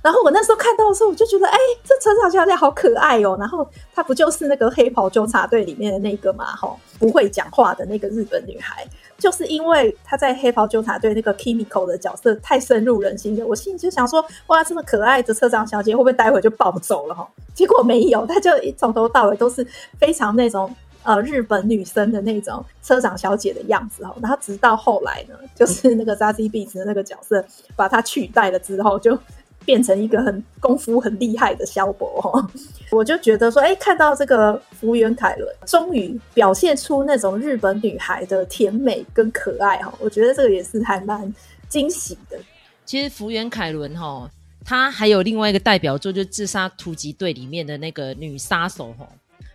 [0.00, 3.36] 然后我那时候看到的时候，我就觉得，哎，这车长小姐好可爱哦。
[3.38, 8.86] 然后她不就是那个黑袍纠察队里面的那个嘛，哈，不会讲话的那个日本女孩。
[9.18, 17.28] 就是因为她在黑袍纠察队那个 Kimiko 的角色太深入人心了，我心里就想说，哇，这么可爱的车长小姐会不会待会就暴走了哈？
[17.54, 19.66] 结果没有，她就从头到尾都是
[19.98, 20.74] 非常那种。
[21.04, 27.44] 呃，日本女生的那种车长小姐的样子哦，然后直到后来呢，就是 那个 Zazie Beetz 的那个角色
[27.76, 29.18] 把她取代了之后，就
[29.66, 32.50] 变成一个很功夫很厉害的萧伯哦。
[32.90, 41.34] 我就觉得说，哎，看到这个福原凯伦终于表现出那种日本女孩的甜美跟可爱哈，我觉得这个也是还蛮
[41.68, 42.38] 惊喜的。
[42.86, 44.30] 其实福原凯伦哈，
[44.64, 49.06] 她还有另外一个代表作，就是《自杀突击队》里面的那个女杀手哈。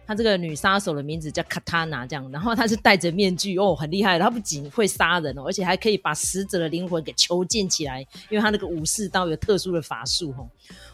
[0.09, 4.17] 她这个女杀手的名字叫卡塔娜，这样，然后她是戴着面具哦，很厉害。
[4.17, 10.49] 她不仅会杀人哦，而且还可以把死者的灵魂给囚禁起来，因为她那个武士刀有特殊的法术哦。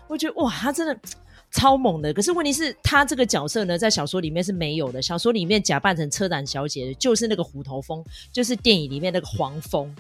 [0.10, 1.00] 我觉得哇，她真的
[1.50, 2.14] 超猛的。
[2.14, 5.02] 可是问题是，她这个角色呢，在小说里面是没有的。
[5.02, 9.96] 小说里面假扮成车展小姐的就是那个虎头蜂，就是电影里面那个黄蜂，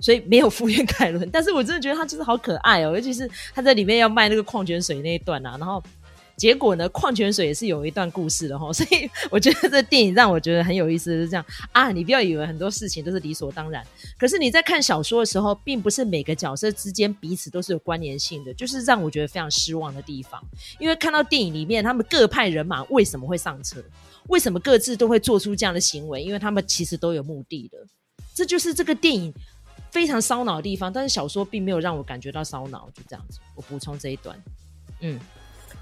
[0.00, 1.28] 所以没有敷衍凯伦。
[1.30, 5.82] 但是我真的觉得她就是好可爱哦，尤其是她在里面要卖那个矿泉水那一段啊，然后。
[6.36, 11.90] 结果呢，矿泉水也是有一段故事的哈， 所以我觉得这电影让我觉得很有意思，是这样啊。
[11.90, 13.86] 你不要以为很多事情都是理所当然，
[14.18, 20.42] 可是你在看小说的时候，并不是每个角色之间彼此都是有关联性的，就是让我觉得非常失望的地方。
[20.78, 23.82] 因为看到电影里面他们各派人马为什么会上车，
[24.28, 27.78] 为什么各自都会做出这样的行为，因为他们其实都有目的的，
[28.34, 29.32] 这就是这个电影
[29.92, 30.92] 非常烧脑的地方。
[30.92, 33.38] 但是小说并没有让我感觉到烧脑，就这样子。
[33.54, 34.36] 我补充这一段，
[35.00, 35.20] 嗯。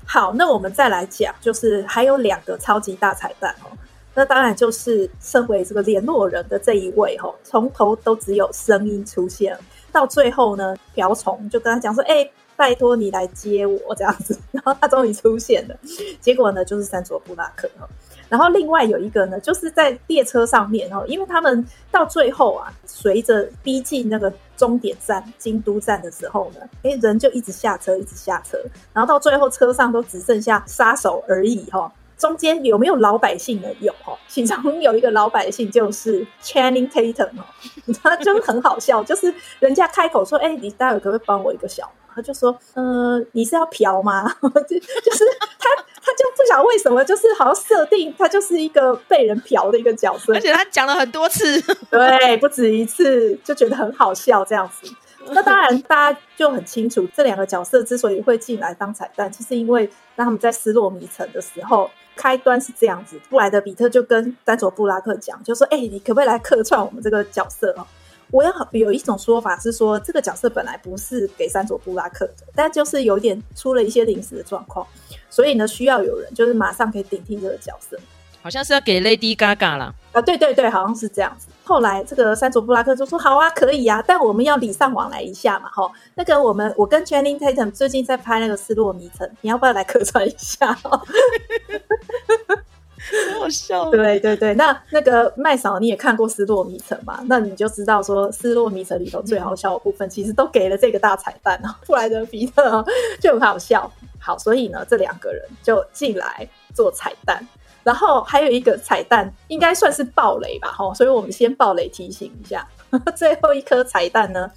[0.07, 3.71] 好，那我们再来讲，就是还有两个超级大彩蛋哦。
[4.15, 9.59] 那当然就是身为这个联络人的这一位哦，从头都只有声音出现，
[9.91, 15.75] 到最后呢，瓢虫就跟他讲说：“哎，拜托你来接我这样子。”然后他终于出现了，
[16.21, 17.89] 结果呢，就是三卓布拉克哦。
[18.33, 28.57] 然后另外有一个呢，就是在列车上面哦，因为他们到最后啊，随着逼近那个终点站京都站的时候呢，哎，人就一直下车，一直下车，
[28.95, 31.93] 然后到最后车上都只剩下杀手而已哈。
[32.17, 33.69] 中间有没有老百姓呢？
[33.81, 37.45] 有哈，其中有一个老百姓就是 Channing Tatum 哦，
[38.03, 41.93] 他就很好笑，就是人家开口说，哎，你待会可不可以帮我一个小忙？
[42.15, 44.25] 他就说，呃，你是要嫖吗？
[44.43, 45.25] 就就是
[45.59, 54.93] 他，他就不晓得为什么，就是好像设定他就是一个被人嫖的一个角色，而且他讲了很多次， 对，不止一次，就觉得很好笑这样子。
[55.29, 67.87] 那当然，大家就很清楚，这两个角色之所以会进来当彩蛋，就是因为当他们在失落迷城的时候，开端是这样子，布莱德比特就跟丹佐布拉克讲，就说，哎，你可不可以来客串我们这个角色哦？
[68.33, 74.85] 我要有一种说法是说，这个角色本来不是给山佐布拉克的，但就是有点出了一些临时的状况，
[75.29, 77.97] 所以呢，需要有人就是马上可以顶替这个角色，
[78.43, 79.95] 好像是要给 Lady Gaga 啦。
[80.13, 81.49] 啊，对对对，好像是这样子。
[81.65, 85.91] 后来这个山佐布拉克就说：“好啊，可以啊，但我们要礼尚往来一下嘛，哈。
[86.15, 90.77] 那个我们我跟 Channing Tatum 最近在拍那个《失落迷城》，你要不要来客串一下？”
[93.11, 93.91] 很好笑。
[93.91, 97.21] 对对对，那那个麦嫂你也看过《失落迷城》嘛？
[97.27, 101.75] 那你就知道说《失落迷城》里头最好笑的部分，其实都给了这个大彩蛋哦。
[101.87, 102.85] 布莱德彼特
[103.21, 103.91] 就很好笑。
[104.19, 107.45] 好，所以呢，这两个人就进来做彩蛋。
[107.85, 110.69] 然后还有一个彩蛋，应该算是暴雷吧？
[110.69, 112.65] 哈，所以我们先暴雷提醒一下。
[113.17, 114.49] 最后一颗彩蛋呢，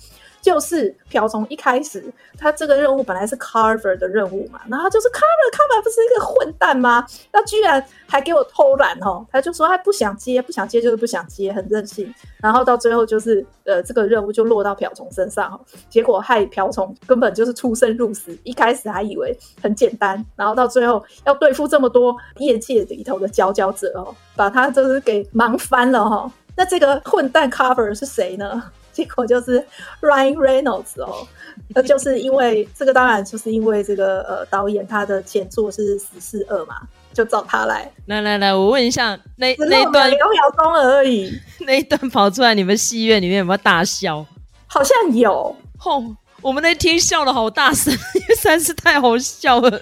[0.45, 2.05] 就是瓢虫一开始
[2.37, 7.03] 他这个任务本来是 Carver 的任务嘛，然后就是 Carver，Carver 不是一个混蛋吗？
[7.33, 12.13] 那居然还给我偷懒哦，他就说他不想接，不想接就是不想接，很任性。
[12.39, 26.31] 然后到最后就是呃这个任务就落到瓢虫身上，结果害瓢虫根本就是出生入死，一开始还以为很简单，然后到最后要对付这么多业界里头的佼佼者哦，把他就是给忙翻了哈。
[26.55, 28.61] 那这个混蛋 Carver 是谁呢？
[28.95, 29.59] 结果就是
[29.99, 31.27] Ryan Reynolds 哦，
[31.67, 36.75] 那就是因为这个，当然就是因为这个呃，导演他的前作是《死侍二》嘛，
[37.13, 37.91] 就找他来。
[38.05, 41.29] 来来来，我问一下，那那一段两秒钟而已，
[41.59, 44.25] 那一段跑出来，你们戏院里面有没有大笑？
[44.67, 45.53] 好像有。
[45.83, 49.81] 哦，我们那天笑得好大声，因为实在是太好笑了。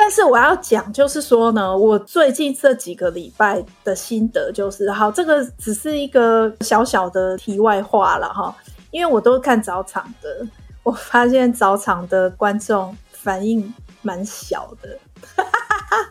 [0.00, 8.54] 但是我要讲，就是说呢，我最近这几个礼拜的心得就是，好，这个只是一个小小的题外话了哈，
[8.92, 10.46] 因为我都看早场的，
[10.84, 14.98] 我发现早场的观众反应蛮小的。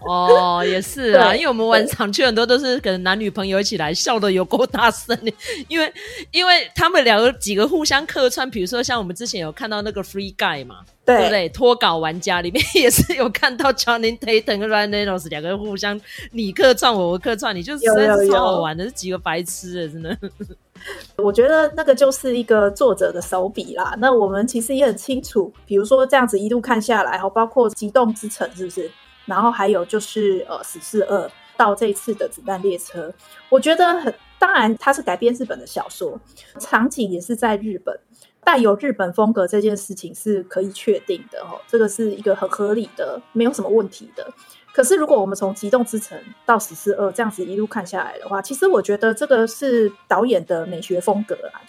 [0.06, 5.32] 哦，也是啊，因为我们玩场去很多都是跟男女朋友一起来，笑的有够大声的，
[5.68, 5.94] 因为
[6.32, 11.50] 因为他们两个几个互相客串，比如说像我们之前有看到那个 Free Guy 嘛，对，对不对？
[11.50, 16.00] 脱稿玩家里面也是有看到 Tatum 跟 Ryan Reynolds 两个人互相
[16.32, 20.18] 你客串我，我客串你，就实在是超好玩的，是几个白痴的，真的。
[21.18, 23.96] 我觉得那个就是一个作者的手笔啦。
[23.98, 28.90] 那我们其实也很清楚，比如说这样子一路看下来，哈，包括《极冻之城》是不是？
[29.28, 33.10] 然后还有就是呃，《死侍二》到这次的《子弹列车》，
[33.50, 36.20] 我觉得很当然，它是改编日本的小说，
[36.60, 38.00] 场景也是在日本，
[38.44, 44.32] 带有日本风格这件事情是可以确定的哦，这个是一个很合理的，没有什么问题的。
[44.72, 51.60] 可是如果我们从《极动之城》到《死侍二》这样子一路看下来的话，其实我觉得这个是导演的美学风格啊。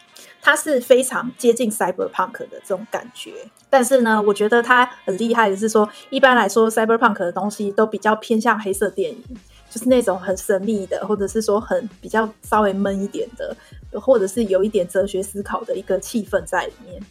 [0.40, 3.32] 它是非常接近 cyberpunk 的这种感觉，
[3.68, 9.22] 但是呢，我觉得它很厉害的是说，一般来说 cyberpunk 的东西都比较偏向黑色电影，
[9.68, 13.54] 就是那种很神秘的，或者是说很比较稍微闷一点的，
[14.00, 17.02] 或者是有一点哲学思考的一个气氛在里面。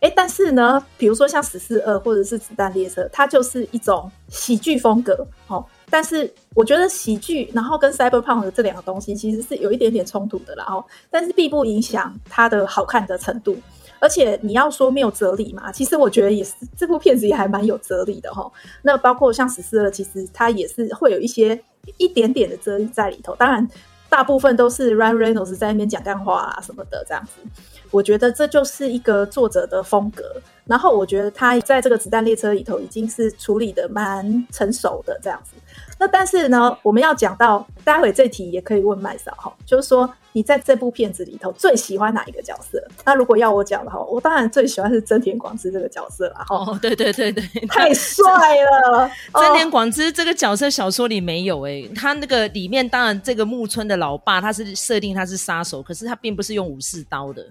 [0.00, 5.64] 诶，但是呢，比如说像《死侍二》或者是《子弹列车》，它就是一种喜剧风格，哦。
[5.88, 13.56] 但是我觉得喜剧，然后跟 cyberpunk 这两个东西其实是有一点点冲突的啦，然后但是并不影响它的好看的程度。
[13.98, 18.50] 而且你要说没有哲理嘛，其实我觉得也是，这部片子也还蛮有哲理的哈。
[18.82, 21.58] 那包括像《死侍二》，其实它也是会有一些
[21.96, 23.34] 一点点的哲理在里头。
[23.36, 23.66] 当然，
[24.10, 27.40] 大部分都是 Ryan Reynolds 在那边讲干话啊什么的这样子。
[27.90, 30.24] 我觉得这就是一个作者的风格。
[30.66, 35.52] 然后我觉得他在这个子弹列车里头已经是处理的蛮成熟的这样子。
[35.98, 42.82] 那但是呢，我们要讲到待会这题也可以问麦嫂哈，就是说你在这部片子里头最喜欢哪一个角色？
[43.04, 46.44] 那如果要我讲的话，我当然最喜欢是真田广之这个角色啦。
[46.50, 48.22] 哦，对对对对，太帅
[48.92, 49.10] 了！
[49.34, 57.44] 真田广之这个角色小说里没有哎、欸，他那个里面当然这个木村的老爸他是设定他是杀手，可是他并不是用武士刀的。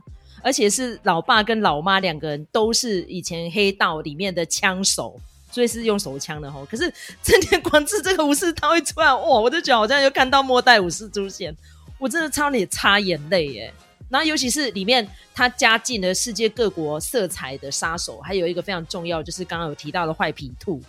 [0.43, 5.19] 而且是老爸跟老妈两个人都是以前黑道里面的枪手，
[5.55, 6.65] 所以是用手枪的吼。
[6.65, 11.55] 可是正田广志这个武士刀一出来，哇，我就觉得好像又看到末代武士出现，
[11.97, 13.73] 我真的差点擦眼泪耶。
[14.09, 20.81] 然后尤其是里面他加进了世界各国色彩的杀手，还有一个非常重要，就是刚刚有提到的坏皮兔。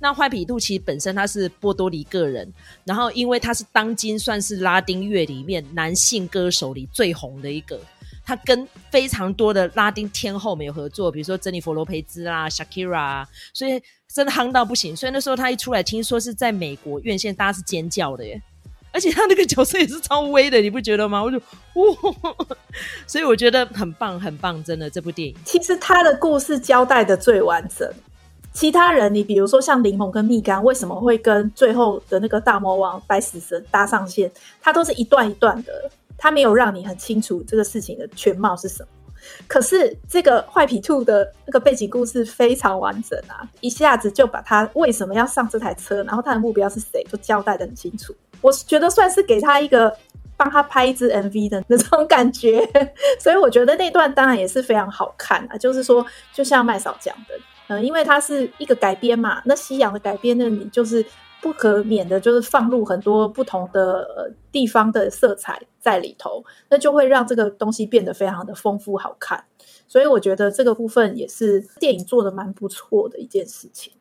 [0.00, 2.50] 那坏皮兔其实本身他是波多黎各人，
[2.84, 7.78] 然后因为他是当今算是拉丁乐里面男性歌手里最红的一个。
[8.26, 13.78] 他跟非常多的拉丁天后们有合作，比如说珍妮佛罗培兹啦、Shakira，所以
[14.14, 14.96] 真的夯到不行。
[14.96, 18.40] 所以那时候他一出来，听说是在美国院线，大家是尖叫的耶。
[18.92, 21.20] 而且他那个角色也是超威的，你不觉得吗？
[21.20, 22.34] 我就哇，
[23.08, 25.34] 所以我觉得很棒，很棒，真的这部电影。
[25.44, 27.92] 其实他的故事交代的最完整。
[28.52, 34.30] 其他人，你比如说像柠檬跟蜜柑，为什么会跟最后的那个大魔王白死神搭上线？
[34.62, 35.90] 他都是一段一段的。
[36.16, 38.88] 他没有让你很清楚这个事情的全貌是什么，
[39.46, 48.14] 可是这个坏皮兔的那个背景故事非常完整啊，一下子就把他为什么要上这台车，然后他的目标是谁，就交代得很清楚。
[48.40, 49.96] 我觉得算是给他一个
[50.36, 52.68] 帮他拍一支 MV 的那种感觉，
[53.18, 55.56] 所以我觉得那段当然也是非常好看啊。
[55.56, 57.34] 就是说，就像麦嫂讲的，
[57.68, 61.04] 嗯，因为它是一个改编嘛，那西洋的改编，那你就是。
[61.40, 69.44] 不可免的就是放入很多不同的地方的色彩在里头，那就会让这个东西变得非常的丰富好看。
[69.86, 73.92] 所以我觉得这个部分也是电影做的蛮不错的一件事情。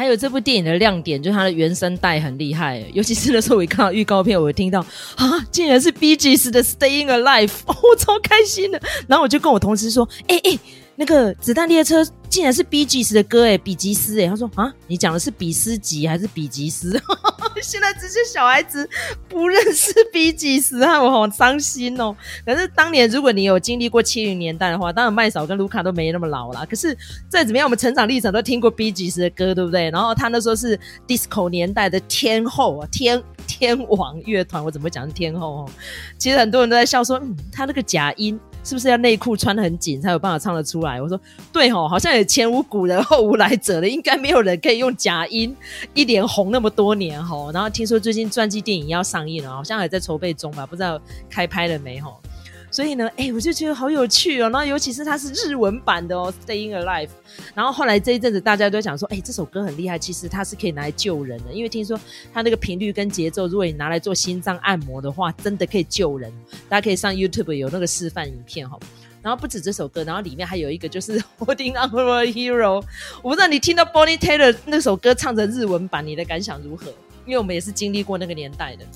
[0.00, 4.80] 还有这部电影的亮点就是它的原声带很厉害，尤其是那时候我一看到预告片，我就听到
[5.16, 8.80] 啊，竟然是 B G S 的 Staying Alive，哦，我超开心的。
[9.06, 10.58] 然后我就跟我同事说，哎、欸、哎。
[11.00, 17.00] 那个子弹列车竟然是 B G 斯的歌诶，比吉斯诶，他说啊，你讲的是比斯吉还是比吉斯？
[17.62, 18.86] 现在这些小孩子
[19.26, 22.14] 不认识 Bee Gees，害我好伤心哦。
[22.44, 26.66] 可是当年如果你有经历过七零年代的话，当然麦嫂跟卢卡都没那么老啦。
[26.68, 26.94] 可是
[27.30, 29.90] 再怎么样，我们成长历程都听过 B G 斯的歌，对不对？
[29.90, 30.78] 然后他那时候是
[31.08, 35.70] disco 年代的天后啊，天天王乐团，我怎么讲是天后哦？
[36.18, 38.38] 其实很多人都在笑说，嗯，他那个假音。
[38.62, 41.00] 是不是要内裤穿得很紧才有办法唱得出来？
[41.00, 41.18] 我说
[41.52, 45.56] 对吼，好像也前无古人后无来者了，应该没有人可以用假音
[45.94, 47.50] 一连红那么多年哈。
[47.52, 52.20] 然后听说最近传记电影要上映了，好像还在筹备中吧，不知道开拍了没吼。
[52.70, 54.48] 所以呢，哎、我就觉得好有趣哦。
[54.50, 57.06] 然后尤其是它是日文版的哦，《Staying Alive》。
[57.54, 61.98] 然后后来这一阵子大家都讲说，哎、这首歌很厉害，其实它是可以拿来救人的，因为听说
[62.32, 66.32] 它那个频率跟节奏，如果你拿来做心脏按摩的话，真的可以救人。
[66.68, 68.78] 大家可以上 YouTube 有那个示范影片哈。
[69.22, 72.80] 然后不止这首歌，然后里面还有一个就是 《Holding On For A Hero》。
[73.20, 76.86] 我不知道你听到 Bonnie Tyler 那首歌唱着日文版，你的感想如何？
[77.26, 78.86] 因为我们也是经历过那个年代的。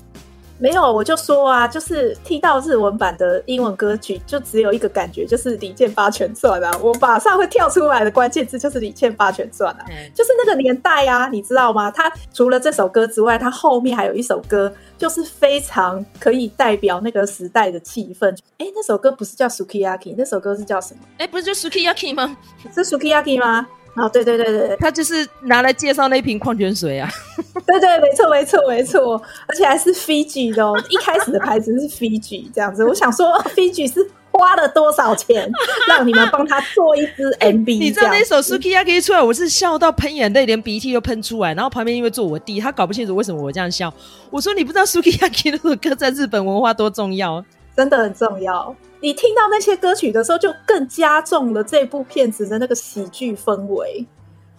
[0.57, 6.71] 没有，我就说啊，就是听到日文版的英文歌曲，就只有一个感觉，就是《李健八全传》啊。
[6.81, 11.91] 我马上会跳出来的关键字就是《李健八全传》啊，嗯、就是那个年代啊，你知道吗？
[11.91, 18.29] 他除了这首歌之外，他后面还有一首歌，就是非常可以代表那个时代的气氛。
[18.57, 21.01] 哎，那首歌不是叫 Sukiyaki，那首歌是叫什么？
[21.17, 22.37] 哎，不是就 Sukiyaki 吗？
[22.73, 23.67] 是 Sukiyaki 吗？
[23.95, 27.09] 哦，对对对对，他就是拿来介绍那瓶矿泉水啊。
[27.65, 30.73] 对对，没错没错没错，而且还是 Fiji 的哦。
[30.89, 35.49] 一开始的牌子是 Fiji 这样子，我想说 Fiji 是花了多少钱
[35.87, 37.79] 让你们帮他做一支 MV？
[37.79, 41.53] 你知道那首 Sukiyaki 出来，我是笑到喷眼泪，连鼻涕都喷出来。
[41.53, 43.91] 然后旁边因为坐我弟，他搞不清楚为什么我这样笑。
[44.29, 47.43] 我说你不知道 Sukiyaki 那首歌在日本文化多重要，
[47.75, 48.75] 真的很重要。
[49.01, 54.05] 你听到那些歌曲的时候，就更加重了这部片子的那个喜剧氛围。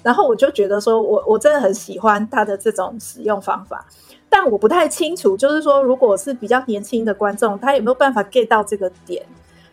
[0.03, 3.85] 然后我就觉得说，我我真的很喜欢他的这种使用方法，
[4.29, 9.27] 但我不太清楚，就是说，如果是比较年轻的观众，他有没有办法 get 到这个点？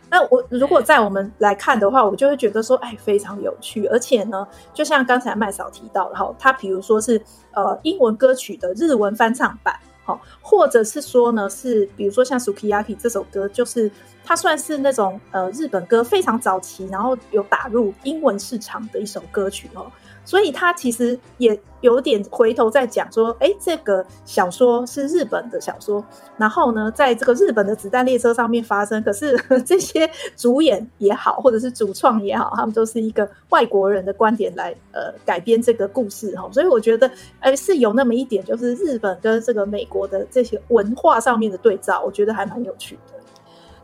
[0.10, 3.86] 那我如果在我们来看的话，我就会觉得说，哎，非常有趣。
[3.88, 7.22] 而且呢，就像刚才麦嫂提到的哈，他比如说是
[7.52, 9.76] 呃英文歌曲的日文翻唱版。
[10.04, 13.90] 好，或者是说呢，是比如说像《Sukiyaki》这首歌，就是
[14.26, 19.92] 它算是那种呃日本歌非常早期，然后有打入英文市场的一首歌曲哦。
[20.26, 26.04] 所以他其实也有点回头在讲说，哎，这个小说是日本的小说，
[26.38, 29.04] 然后呢，在这个日本的子弹列车上面发生。
[29.04, 36.50] 可是 这些主演也好，或者是主创也好，他们都是一个外国人的观点来呃改编这个故事哈。
[36.52, 43.13] 所以我觉得，哎，是有那么一点，就是日本跟这个美国的这些文化上面的对照，我觉得还蛮有趣的。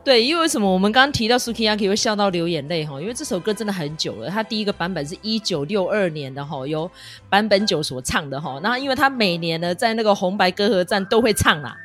[0.01, 2.99] 对，因为什么我们刚刚提到 Sukiyaki 会笑到流眼泪哈？
[2.99, 6.89] 因为这首歌真的很久了，它第一个版本是一九六二年的哈，由
[7.29, 8.59] 坂本九所唱的哈。
[8.63, 11.75] 然后因为他每年呢在那个红白歌合战都会唱啦，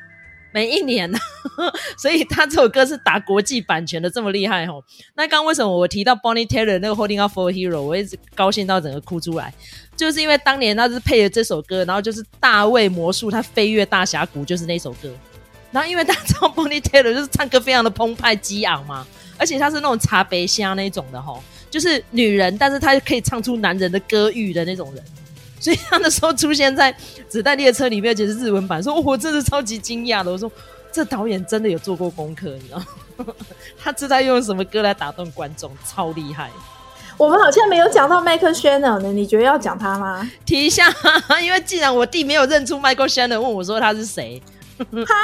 [0.53, 1.19] 每一年呢，
[1.99, 4.75] 所以他这首歌是打国际版权的这么厉害哈。
[5.17, 9.53] 那刚刚为什么我提到 Bonnie Tyler 那个 Holding On For A Hero，我一直高兴到整个哭出来，
[9.97, 15.11] 就是因为当年他是配了这首歌，然后就是大卫魔术他飞越大峡谷，就是那首歌。
[15.75, 19.05] 然后，因为大家知道 Bonnie Tyler 就是唱歌非常的澎湃激昂嘛，
[19.37, 25.05] 而且她是那种茶杯香那种的吼，就是女人，但是她可以唱出男人的歌欲的那种人，
[25.59, 26.93] 所以他那时候出现在
[27.29, 30.31] 《子弹列车》里面，而且是日文版，说我真的超级惊讶的。
[30.31, 30.51] 我说
[30.93, 33.35] 这导演真的有做过功课，你知道吗？
[33.83, 36.51] 他知道用什么歌来打动观众，超厉害。
[37.17, 40.31] 我们好像没有讲到 Michael Shannon 呢，你觉得要讲他吗？
[40.45, 40.93] 提一下，
[41.43, 44.43] 因为既然我弟没有认出 Michael Shannon，问我说他是谁？
[45.07, 45.15] 哈？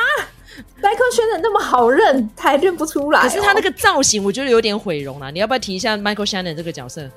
[0.82, 3.22] 麦克轩的那么好认，他还认不出来、哦。
[3.22, 5.30] 可是他那个造型，我觉得有点毁容了。
[5.30, 7.08] 你要不要提一下 Michael Shannon 这个角色？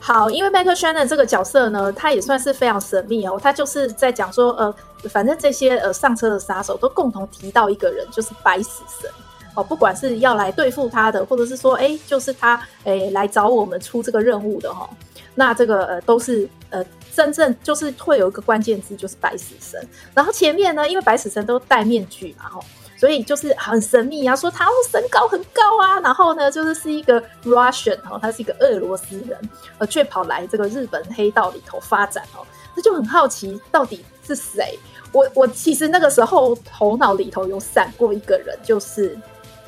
[0.00, 3.38] 好，因为 Michael Shannon 这个角色呢，他也算是非常神秘哦。
[3.40, 4.74] 他就是在讲说，呃，
[5.10, 9.10] 反正这些呃上车的杀手都共同提到一个人，就是白死神
[9.54, 9.62] 哦。
[9.62, 14.88] 不管是要来对付他的，或者是说，哎，就是他，哎，来找我们出这个任务的哈、哦。
[15.34, 16.84] 那这个呃都是呃。
[17.18, 19.88] 真正就是会有一个关键字，就是白死神。
[20.14, 22.64] 然后前面呢，因为白死神都戴面具嘛，吼，
[22.96, 25.98] 所以就是很神秘啊，说他身高很高啊。
[25.98, 29.36] 然后呢，就是是一个 Russian 哦，他是一个俄罗斯人，
[29.78, 32.46] 呃，却跑来这个日本黑道里头发展哦。
[32.76, 34.78] 那就很好奇，到底是谁？
[35.12, 39.18] 我我其实那个时候头脑里头有闪过一个人，就是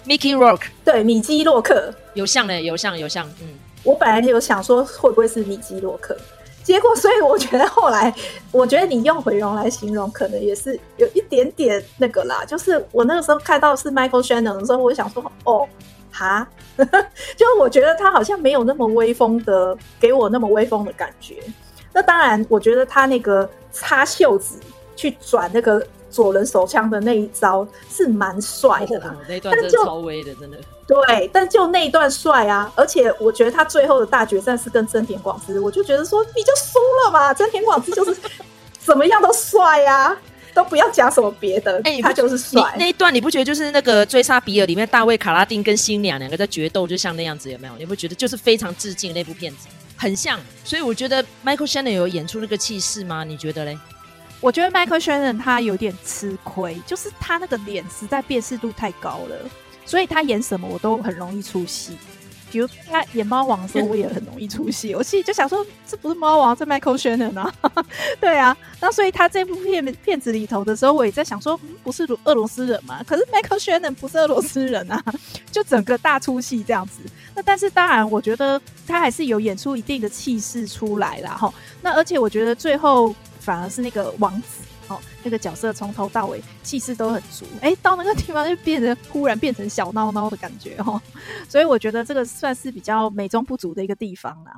[0.06, 6.16] Mickey Rourke，对，米基洛克，有像嘞，有像有像，嗯，我本来就有想说会不会是米基洛克。
[6.62, 8.14] 结果，所以我觉得后来，
[8.52, 12.44] 我觉得你用毁容来形容，可能也是有一点点那个啦。
[12.46, 15.66] 就是我那个时候看到是 Michael Shannon 的时候，我想说，哦，
[16.12, 16.46] 哈，
[17.36, 21.36] 就我觉得他好像没有那么威风的，给我那么威风的感觉。
[21.92, 24.60] 那当然，我觉得他那个擦袖子
[24.94, 30.58] 去转那个左轮手枪的那一招是蛮帅的啦，那段真的超威的，真的。
[30.86, 32.70] 对，但就那一段帅啊！
[32.74, 38.20] 而且我觉得他最后的大决战是跟真田广之，我就觉得说你就输了嘛，真田广之就是
[38.80, 40.16] 怎么样都帅啊，
[40.52, 42.74] 都不要讲什么别的，哎、欸，他就是帅。
[42.76, 47.74] 那一段你不觉得就是那个追杀比尔里面大卫卡拉丁跟新娘两个在决斗，就像那样子有没有？
[47.78, 50.40] 你不觉得就是非常致敬那部片子，很像？
[50.64, 53.22] 所以我觉得 Michael Shannon 有演出那个气势吗？
[53.22, 53.78] 你觉得嘞？
[54.40, 59.36] 我觉得 Michael Shannon 他有点吃亏，就是他那个脸实在辨识度太高了。
[59.84, 61.96] 所以他演什么我都很容易出戏，
[62.50, 64.94] 比如他演猫王的时候， 我也很容易出戏。
[64.94, 67.52] 我心里就想说，这不是猫王，这 Michael Shannon 啊，
[68.20, 68.56] 对啊。
[68.80, 73.02] 那所以他这部片片子里头的时候，我也在想说，嗯、不是俄罗斯人嘛？
[73.04, 75.02] 可是 Michael Shannon 不是俄罗斯人啊，
[75.50, 77.00] 就整个大出戏这样子。
[77.34, 81.30] 那但是当然，我觉得他还是有演出一定的气势出来啦。
[81.30, 81.52] 哈。
[81.82, 84.62] 那而且我觉得最后反而是那个王子。
[84.88, 91.00] 哦，那个角色从头到尾气势都很足，哎，到那个地方就变成忽然变成小闹闹的感觉哦，
[91.48, 94.52] 所以我觉得这个算是比较美中不足的一个地方啦。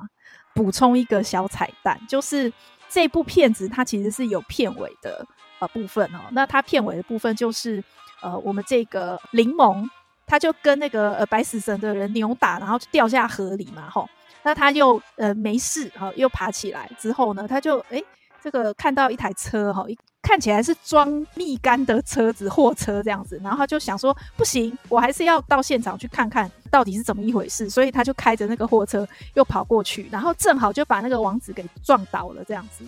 [0.55, 2.51] 补充一个小彩蛋，就是
[2.89, 5.23] 这部片子它其实是有片尾的
[5.59, 7.83] 呃部分哦，那它片尾的部分就是
[8.23, 9.87] 呃我们这个柠檬，
[10.25, 14.09] 他就跟那个呃白死神的人扭打，然后就掉下河里嘛，吼，
[14.41, 18.03] 那他又呃没事哈，又爬起来之后呢，他就哎。
[18.43, 32.83] 这个看到一台车哈，一看起来是装蜜柑的车子，货车这样子，然后他就想说不行，我还是要到现场去看看到底是怎么一回事，所以他就开着那个货车又跑过去，然后正好就把那个王子给撞倒了这样子。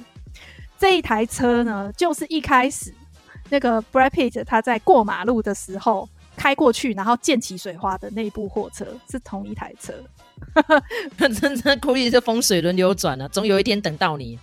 [0.78, 2.94] 这一台车呢，就是一开始
[3.50, 9.94] 那个 Brad Pitt 他在过马路的时候开过去，然后溅起水花的那部货车是同一台车。
[11.18, 14.38] 真真故意是风水轮流转啊，总有一天等到你。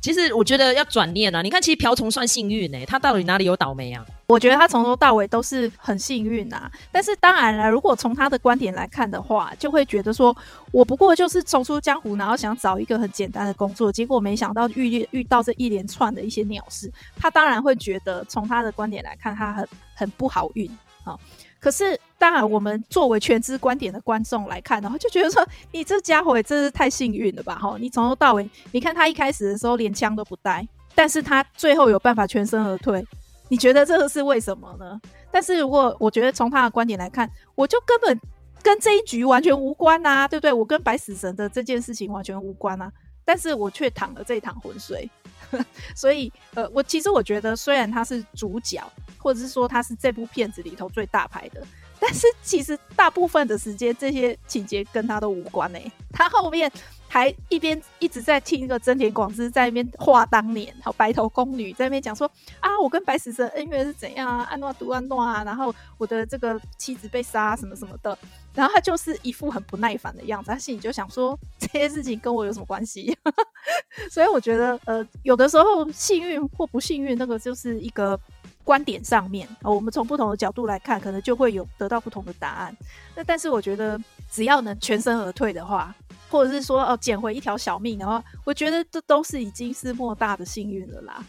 [0.00, 4.04] 其实我觉得要转念啊，你看，其实瓢虫算幸运呢、他到底哪里有倒霉啊？
[4.26, 6.70] 我觉得他从头到尾都是很幸运啊。
[6.90, 10.34] 但是当然了，如果从他的观点来看的话，就会觉得说，
[10.72, 20.70] 我不过就是走出江湖，然后想找一个很简单的工作，结果没想到遇遇到这一连串的一些鸟事，他当然会觉得从他的观点来看，他很很不好运
[21.04, 21.14] 啊。
[21.60, 27.54] 可是，当然，我们作为全知观点的观众来看的话，就觉得说，你这家伙也真是太幸运了吧？
[27.56, 33.06] 哈，你从头到尾，你看他一开始的时候连枪都不带，但是他最后有办法全身而退，
[33.48, 34.98] 你觉得这个是为什么呢？
[35.30, 38.18] 但是如果我觉得从他的观点来看，我就根本
[38.62, 40.52] 跟这一局完全无关啊，对不对？
[40.52, 42.90] 我跟白死神的这件事情完全无关啊，
[43.24, 45.08] 但是我却淌了这一趟浑水。
[45.96, 48.80] 所以，呃，我其实我觉得，虽然他是主角，
[49.18, 51.60] 或者是说他是这部片子里头最大牌的，
[51.98, 55.78] 但是其实大部分的时间，这些情节跟他都无关呢、
[56.12, 56.70] 他后面
[57.12, 62.30] 还一边一直在听那个真田广之在那边话当年，好白头宫女在那边讲说
[62.60, 68.16] 啊，我跟白死神恩怨是怎样啊，安诺独安诺啊，然后我的这个妻子被杀什么什么的。
[68.54, 73.16] 然后他就是一副很不耐烦的样子，他心里就想说， 这些事情跟我有什么关系？
[74.10, 78.18] 所以我觉得，呃，有的时候幸运或不幸运，那个就是一个
[78.64, 82.76] 观点上面，我们从不同的角度来看，可能就会有得到不同的答案。
[83.14, 83.98] 那但是我觉得，
[84.30, 85.94] 只要能全身而退的话，
[86.28, 91.24] 或者是说哦捡回一条小命的话，我觉得这都是已经是莫大的幸运了啦。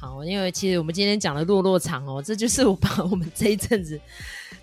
[0.00, 4.00] 好，因为其实我们今天讲的落落长哦，这就是我把我们这一阵子。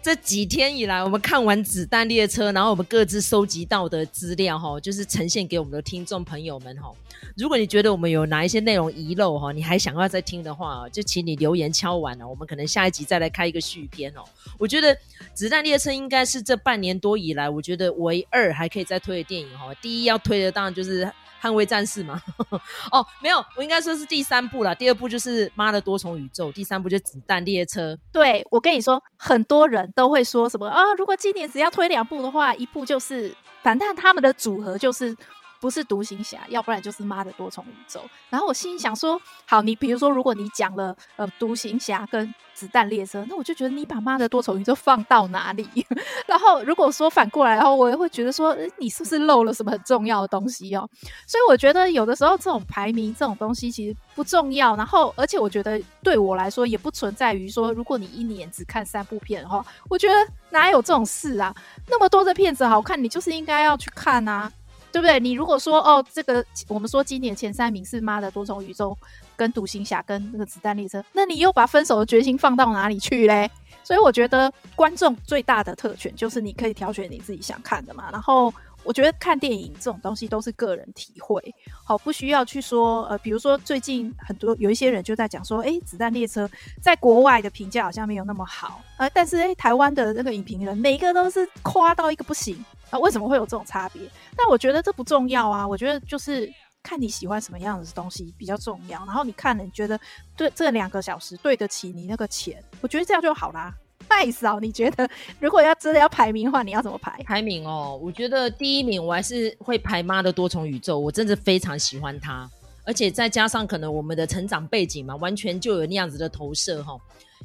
[0.01, 6.91] 这几天以来，我们看完《子弹列车》，然后我们各自收集到的资料，哈，就是呈现给我们的听众朋友们，哈。
[7.35, 14.23] 如果你觉得我们有哪一些内容遗漏，哈，你还想要再听的话，就请你留言敲完了，我们可能下一集再来开一个续篇哦。
[14.57, 14.95] 我觉得
[15.35, 19.71] 《子弹列车》应该是这半年多以来，我觉得唯二还可以再推的电影，哈。
[19.81, 21.07] 第一要推的当然就是。
[21.41, 22.21] 捍卫战士吗？
[22.91, 24.73] 哦，没有，我应该说是第三部啦。
[24.73, 27.93] 第二部就是《妈的多重宇宙》，第三部就《子弹列车》。
[28.11, 30.81] 对，我跟你说，很多人都会说什么啊？
[30.97, 35.15] 如果今年只要推两部的话，一部就是，反正他们的组合就是。
[35.59, 38.01] 不是独行侠，要不然就是妈的多重宇宙。
[38.29, 45.67] 然后我心里想说，好，你比如说，如果你讲了呃独行侠跟子弹列车，那我就觉得你把妈的多重宇宙放到哪里？
[46.25, 50.89] 然后如果说反过来，然后我也会觉得说，你是不是漏了什么很重要的东西哦？
[51.25, 54.75] 所以我觉得有的时候这种排名这种东西其实不重要。
[54.75, 60.15] 然后而且我觉得对我来说也不存在于说，如果你一年只看三部片的话，我觉得
[60.49, 61.55] 哪有这种事啊？
[61.87, 64.51] 那么多的片子好看，你就是应该要去看啊。
[64.97, 65.19] 对不对？
[65.19, 68.89] 你如果说哦，这个我们说今年前三名是《妈的多重宇宙》
[69.35, 73.47] 跟《独行侠》跟那个《子弹列车》，那你又把《分手的决心》放到哪里去嘞？
[73.83, 78.09] 所以我觉得观众最大的特权就是你可以挑选你自己想看的嘛。
[78.11, 78.51] 然后
[78.83, 81.39] 我觉得看电影这种东西都是个人体会，
[81.85, 86.47] 好，不需要去说呃，比如说最近很多有一些人就在讲说，哎，《子弹列车》
[86.81, 92.57] 在国外的评价好像没有那么好，呃，但是哎，台湾的那个影评人每一个都是夸到一个不行。
[92.89, 94.01] 啊，为什么会有这种差别？
[94.35, 95.67] 但我觉得这不重要啊。
[95.67, 98.97] 我觉得就是看你喜欢什么样的东西比较重要。
[99.05, 99.99] 然后你看了，你觉得
[100.35, 103.73] 对这两个小时对得起你那个钱，我觉得这样就好啦。
[104.09, 107.21] 麦嫂，你觉得如果要真的要排名的话，你要怎么排？
[107.23, 112.49] 排名哦，我觉得第一名我还是会排《妈的多重宇宙》，我真的非常喜欢它，
[112.85, 116.97] 而且再加上可能我们的成长背景嘛，完全就有那样子的投射哈。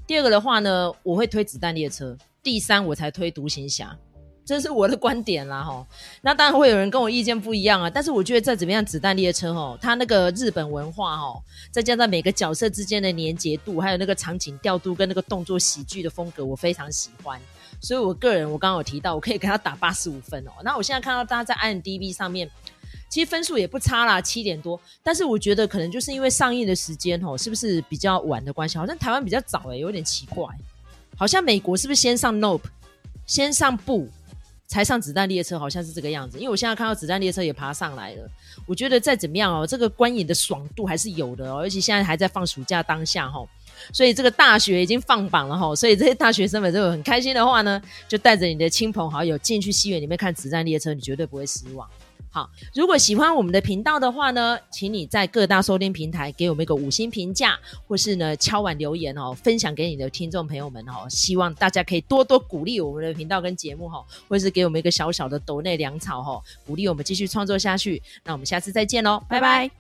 [0.07, 3.87] 第二个的话呢，我会推《子弹列车》，第三我才推《独行侠》。
[4.45, 5.87] 这是我的观点啦，哈。
[6.21, 7.89] 那当然会有人跟我意见不一样啊。
[7.89, 11.41] 但是我觉得再怎么样，子弹列车哦，它那个日本文化哦，
[11.71, 17.41] 再加上每个角色之间的连结度，还有那个场景调度跟那个动作喜剧的风格，我非常喜欢。
[17.81, 20.53] 所以我个人，我刚刚有提到，我可以给他打八十五分哦。
[20.65, 22.49] 那我现在看到大家在 IMDB 上面，
[23.09, 24.81] 其实分数也不差啦，七点多。
[25.03, 28.77] 但是我觉得可能就是因为上映的时间哦，是不是比较晚的关系？
[28.79, 30.47] 好像台湾比较早诶，有点奇怪。
[31.17, 32.63] 好像美国是不是先上 Nope，
[33.27, 34.09] 先上布？
[34.73, 38.27] 才上子弹列车好像是这个样子，因为我现在看到子弹列车也爬上来了。
[38.65, 43.47] 我觉得再怎么样哦，这个观影的爽度还是有的哦，而且现在还在放暑假当下哈，
[43.93, 51.87] 所以这个大学已经放榜了哈，所以这些大学生们如果很开心的话呢，就带着你的亲朋好友进去戏院里面看子弹列车，你绝对不会失望。
[52.33, 61.07] 好，如果喜欢我们的频道的话呢，请你在各大收听平台给我们一个五星评价，或是呢敲碗留言哦，分享给你的听众朋友们哦。
[61.11, 68.03] 希望大家可以多多鼓励我们的频道跟节目哈，或是给我们一个小小的抖内粮草哈，鼓励我们继续创作下去。
[68.25, 69.71] 那我们下次再见喽，拜拜。